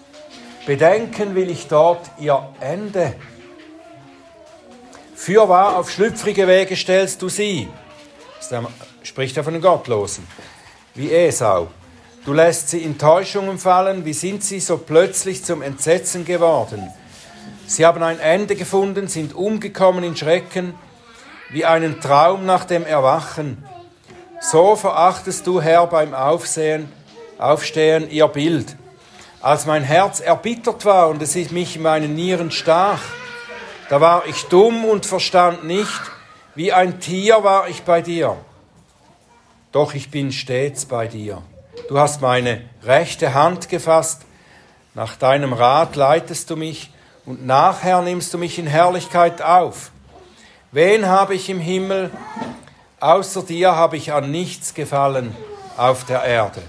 Bedenken 0.65 1.35
will 1.35 1.49
ich 1.49 1.67
dort 1.67 2.09
ihr 2.19 2.49
Ende. 2.59 3.15
Fürwahr 5.15 5.77
auf 5.77 5.89
schlüpfrige 5.89 6.47
Wege 6.47 6.75
stellst 6.75 7.21
du 7.21 7.29
sie. 7.29 7.67
Spricht 9.03 9.37
er 9.37 9.43
von 9.43 9.53
den 9.53 9.61
Gottlosen. 9.61 10.27
Wie 10.93 11.11
Esau. 11.11 11.67
Du 12.25 12.33
lässt 12.33 12.69
sie 12.69 12.79
in 12.79 12.97
Täuschungen 12.97 13.57
fallen. 13.57 14.03
Wie 14.03 14.13
sind 14.13 14.43
sie 14.43 14.59
so 14.59 14.77
plötzlich 14.77 15.43
zum 15.45 15.61
Entsetzen 15.61 16.25
geworden? 16.25 16.91
Sie 17.65 17.85
haben 17.85 18.03
ein 18.03 18.19
Ende 18.19 18.55
gefunden, 18.55 19.07
sind 19.07 19.35
umgekommen 19.35 20.03
in 20.03 20.15
Schrecken, 20.15 20.73
wie 21.49 21.65
einen 21.65 21.99
Traum 21.99 22.45
nach 22.45 22.65
dem 22.65 22.85
Erwachen. 22.85 23.63
So 24.39 24.75
verachtest 24.75 25.47
du, 25.47 25.61
Herr, 25.61 25.87
beim 25.87 26.13
Aufsehen, 26.13 26.91
Aufstehen 27.39 28.09
ihr 28.09 28.27
Bild. 28.27 28.75
Als 29.41 29.65
mein 29.65 29.83
Herz 29.83 30.19
erbittert 30.19 30.85
war 30.85 31.09
und 31.09 31.21
es 31.21 31.35
mich 31.51 31.75
in 31.75 31.83
meinen 31.83 32.15
Nieren 32.15 32.49
stach, 32.49 33.01
da 33.89 34.01
war 34.01 34.25
ich 34.25 34.45
dumm 34.45 34.83
und 34.85 35.05
verstand 35.05 35.63
nicht, 35.63 36.01
wie 36.55 36.73
ein 36.73 36.99
Tier 36.99 37.43
war 37.43 37.69
ich 37.69 37.83
bei 37.83 38.01
dir. 38.01 38.35
Doch 39.71 39.93
ich 39.93 40.09
bin 40.09 40.31
stets 40.31 40.85
bei 40.85 41.07
dir. 41.07 41.43
Du 41.87 41.99
hast 41.99 42.21
meine 42.21 42.61
rechte 42.83 43.33
Hand 43.33 43.69
gefasst, 43.69 44.23
nach 44.95 45.15
deinem 45.15 45.53
Rat 45.53 45.95
leitest 45.95 46.49
du 46.49 46.55
mich 46.55 46.91
und 47.25 47.45
nachher 47.45 48.01
nimmst 48.01 48.33
du 48.33 48.39
mich 48.39 48.57
in 48.57 48.65
Herrlichkeit 48.65 49.43
auf. 49.43 49.91
Wen 50.71 51.05
habe 51.05 51.35
ich 51.35 51.49
im 51.49 51.59
Himmel? 51.59 52.09
Außer 52.99 53.43
dir 53.43 53.75
habe 53.75 53.95
ich 53.95 54.11
an 54.11 54.31
nichts 54.31 54.73
gefallen 54.73 55.35
auf 55.77 56.03
der 56.05 56.23
Erde. 56.23 56.63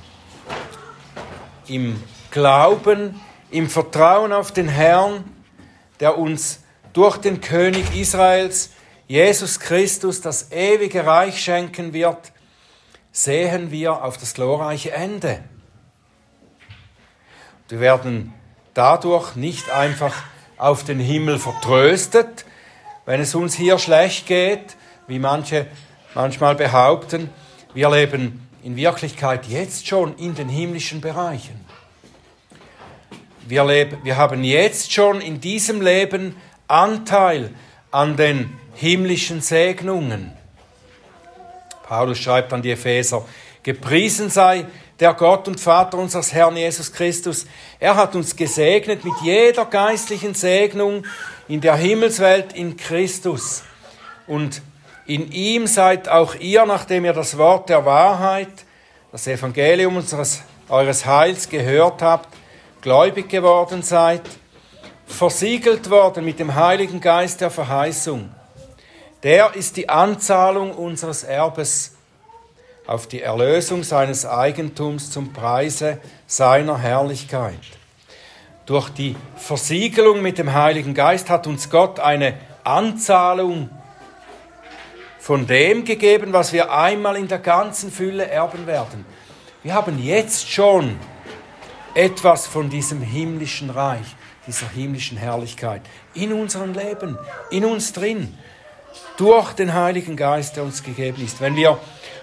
Im 1.69 2.03
Glauben, 2.31 3.21
im 3.51 3.69
Vertrauen 3.69 4.33
auf 4.33 4.53
den 4.53 4.69
Herrn, 4.69 5.25
der 6.01 6.19
uns 6.19 6.61
durch 6.93 7.19
den 7.19 7.41
König 7.41 7.95
Israels, 7.95 8.71
Jesus 9.07 9.61
Christus, 9.61 10.21
das 10.21 10.53
ewige 10.53 11.07
Reich 11.07 11.43
schenken 11.43 11.93
wird, 11.93 12.33
sehen 13.13 13.71
wir 13.71 14.05
auf 14.05 14.19
das 14.19 14.35
glorreiche 14.35 14.93
Ende. 14.93 15.43
Wir 17.69 17.81
werden 17.81 18.35
dadurch 18.75 19.37
nicht 19.37 19.71
einfach 19.71 20.15
auf 20.57 20.85
den 20.85 21.01
Himmel 21.01 21.39
vertröstet, 21.39 22.45
wenn 23.07 23.21
es 23.21 23.35
uns 23.35 23.55
hier 23.55 23.79
schlecht 23.79 24.27
geht, 24.27 24.77
wie 25.07 25.19
manche 25.19 25.67
manchmal 26.15 26.55
behaupten. 26.55 27.31
Wir 27.75 27.91
leben 27.91 28.48
in 28.63 28.77
Wirklichkeit 28.77 29.47
jetzt 29.47 29.87
schon 29.87 30.17
in 30.17 30.35
den 30.35 30.49
himmlischen 30.49 31.01
Bereichen. 31.01 31.65
Wir, 33.47 33.65
leben, 33.65 33.99
wir 34.03 34.17
haben 34.17 34.45
jetzt 34.45 34.93
schon 34.93 35.21
in 35.21 35.41
diesem 35.41 35.81
Leben 35.81 36.37
Anteil 36.67 37.55
an 37.91 38.17
den 38.17 38.59
himmlischen 38.75 39.41
Segnungen. 39.41 40.33
Paulus 41.85 42.19
schreibt 42.19 42.53
an 42.53 42.61
die 42.61 42.73
Epheser, 42.73 43.25
gepriesen 43.63 44.29
sei 44.29 44.67
der 45.01 45.15
Gott 45.15 45.49
und 45.49 45.61
Vater 45.61 45.97
unseres 45.97 46.33
Herrn 46.33 46.57
Jesus 46.57 46.93
Christus. 46.93 47.47
Er 47.79 47.97
hat 47.97 48.15
uns 48.15 48.37
gesegnet 48.37 49.05
mit 49.05 49.15
jeder 49.23 49.65
geistlichen 49.65 50.35
Segnung 50.35 51.05
in 51.47 51.61
der 51.61 51.77
Himmelswelt 51.77 52.53
in 52.53 52.77
Christus. 52.77 53.63
Und 54.27 54.61
in 55.09 55.33
ihm 55.33 55.67
seid 55.67 56.07
auch 56.07 56.35
ihr, 56.35 56.67
nachdem 56.67 57.07
ihr 57.07 57.15
das 57.15 57.39
Wort 57.39 57.71
der 57.71 57.87
Wahrheit, 57.87 58.53
das 59.11 59.27
Evangelium 59.27 59.97
unseres, 59.97 60.43
eures 60.69 61.07
Heils 61.07 61.49
gehört 61.49 62.03
habt, 62.03 62.29
gläubig 62.83 63.31
geworden 63.31 63.83
seid, 63.83 64.21
versiegelt 65.07 65.89
worden 65.89 66.27
mit 66.27 66.39
dem 66.39 66.55
Heiligen 66.55 67.01
Geist 67.01 67.41
der 67.41 67.51
Verheißung. 67.51 68.29
Der 69.23 69.55
ist 69.55 69.79
die 69.79 69.89
Anzahlung 69.89 70.73
unseres 70.73 71.25
Erbes 71.25 71.97
auf 72.87 73.07
die 73.07 73.23
Erlösung 73.23 73.85
seines 73.85 74.27
Eigentums 74.27 75.11
zum 75.11 75.33
Preise 75.33 75.99
seiner 76.27 76.77
Herrlichkeit. 76.77 77.55
Durch 78.67 78.91
die 78.91 79.17
Versiegelung 79.37 80.21
mit 80.21 80.37
dem 80.37 80.53
Heiligen 80.53 80.93
Geist 80.93 81.31
hat 81.31 81.47
uns 81.47 81.71
Gott 81.71 81.99
eine 81.99 82.35
Anzahlung 82.63 83.71
von 85.29 85.47
dem 85.47 85.85
gegeben, 85.85 86.33
was 86.33 86.55
wir 86.55 86.73
einmal 86.73 87.15
in 87.17 87.29
der 87.29 87.39
ganzen 87.39 87.93
Fülle 87.93 88.31
erben 88.31 88.67
werden. 88.67 89.05
Wir 89.63 89.75
haben 89.75 90.03
jetzt 90.03 90.51
schon 90.51 90.97
etwas 91.95 92.47
von 92.47 92.71
diesem 92.71 93.03
himmlischen 93.03 93.69
Reich, 93.69 94.17
dieser 94.47 94.71
himmlischen 94.71 95.19
Herrlichkeit 95.19 95.83
in 96.15 96.33
unserem 96.33 96.73
Leben, 96.73 97.19
in 97.51 97.67
uns 97.67 97.93
drin, 97.93 98.39
durch 99.19 99.53
den 99.53 99.75
Heiligen 99.75 100.17
Geist, 100.17 100.57
der 100.57 100.65
uns 100.65 100.83
gegeben 100.83 101.23
ist. 101.23 101.43
Wenn 101.43 101.57
wir 101.57 101.79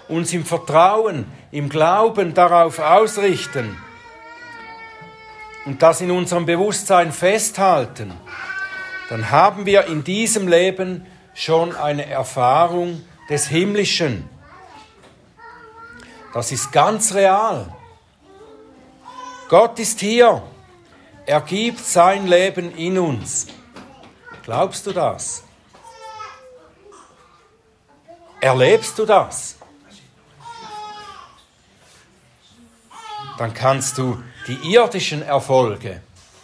uns 0.07 0.33
im 0.33 0.43
Vertrauen, 0.43 1.25
im 1.51 1.69
Glauben 1.69 2.33
darauf 2.33 2.79
ausrichten 2.79 3.77
und 5.67 5.83
das 5.83 6.01
in 6.01 6.09
unserem 6.09 6.47
Bewusstsein 6.47 7.11
festhalten, 7.11 8.13
dann 9.09 9.29
haben 9.29 9.67
wir 9.67 9.85
in 9.85 10.03
diesem 10.03 10.47
Leben 10.47 11.05
schon 11.35 11.75
eine 11.75 12.07
Erfahrung 12.07 13.05
des 13.29 13.47
Himmlischen. 13.47 14.27
Das 16.33 16.51
ist 16.51 16.71
ganz 16.71 17.13
real. 17.13 17.71
Gott 19.47 19.77
ist 19.77 19.99
hier. 19.99 20.41
Er 21.27 21.41
gibt 21.41 21.79
sein 21.79 22.25
Leben 22.25 22.75
in 22.75 22.97
uns. 22.97 23.47
Glaubst 24.43 24.87
du 24.87 24.91
das? 24.91 25.43
Erlebst 28.41 28.97
du 28.97 29.05
das? 29.05 29.57
dann 33.37 33.53
kannst 33.53 33.97
du 33.97 34.21
die 34.47 34.73
irdischen 34.73 35.21
Erfolge, 35.21 36.01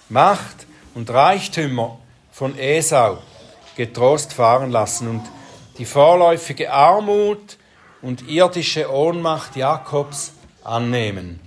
Macht 0.09 0.67
und 0.93 1.09
Reichtümer 1.09 1.99
von 2.31 2.57
Esau 2.57 3.19
getrost 3.75 4.33
fahren 4.33 4.71
lassen 4.71 5.07
und 5.07 5.23
die 5.77 5.85
vorläufige 5.85 6.71
Armut 6.71 7.57
und 8.01 8.27
irdische 8.27 8.91
Ohnmacht 8.91 9.55
Jakobs 9.55 10.33
annehmen. 10.63 11.39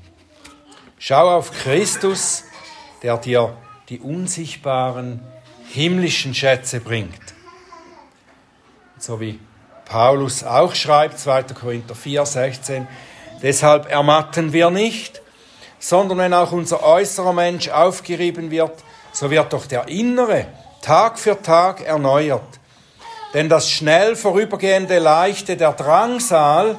Schau 0.99 1.37
auf 1.37 1.51
Christus, 1.53 2.45
der 3.03 3.18
dir 3.18 3.57
die 3.89 4.01
unsichtbaren 4.01 5.20
himmlischen 5.68 6.35
Schätze 6.35 6.81
bringt. 6.81 7.35
So 8.99 9.20
wie 9.20 9.39
Paulus 9.85 10.45
auch 10.45 10.75
schreibt, 10.75 11.18
2. 11.18 11.43
Korinther 11.43 11.95
4, 11.95 12.25
16, 12.25 12.89
deshalb 13.43 13.91
ermatten 13.91 14.53
wir 14.53 14.70
nicht, 14.70 15.20
sondern 15.79 16.18
wenn 16.18 16.33
auch 16.33 16.53
unser 16.53 16.83
äußerer 16.83 17.35
Mensch 17.35 17.68
aufgerieben 17.68 18.51
wird, 18.51 18.72
so 19.12 19.31
wird 19.31 19.53
doch 19.53 19.66
der 19.66 19.89
innere 19.89 20.47
Tag 20.85 21.18
für 21.18 21.41
Tag 21.41 21.80
erneuert. 21.80 22.61
Denn 23.32 23.49
das 23.49 23.70
schnell 23.70 24.16
vorübergehende 24.16 24.99
Leichte 24.99 25.57
der 25.57 25.72
Drangsal 25.72 26.76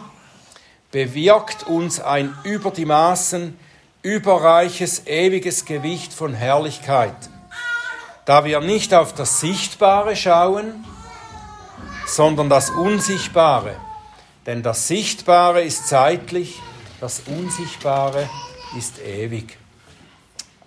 bewirkt 0.91 1.64
uns 1.64 1.99
ein 1.99 2.38
über 2.43 2.70
die 2.70 2.86
Maßen 2.86 3.58
überreiches, 4.03 5.08
ewiges 5.08 5.66
Gewicht 5.66 6.14
von 6.14 6.36
Herrlichkeit. 6.36 7.16
Da 8.26 8.45
wir 8.45 8.62
nicht 8.62 8.93
auf 8.93 9.14
das 9.14 9.39
Sichtbare 9.39 10.16
schauen, 10.16 10.86
sondern 12.06 12.47
das 12.47 12.70
Unsichtbare. 12.70 13.76
Denn 14.45 14.62
das 14.62 14.88
Sichtbare 14.88 15.64
ist 15.64 15.88
zeitlich, 15.88 16.62
das 17.01 17.24
Unsichtbare 17.26 18.30
ist 18.78 18.99
ewig. 18.99 19.58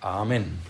Amen. 0.01 0.68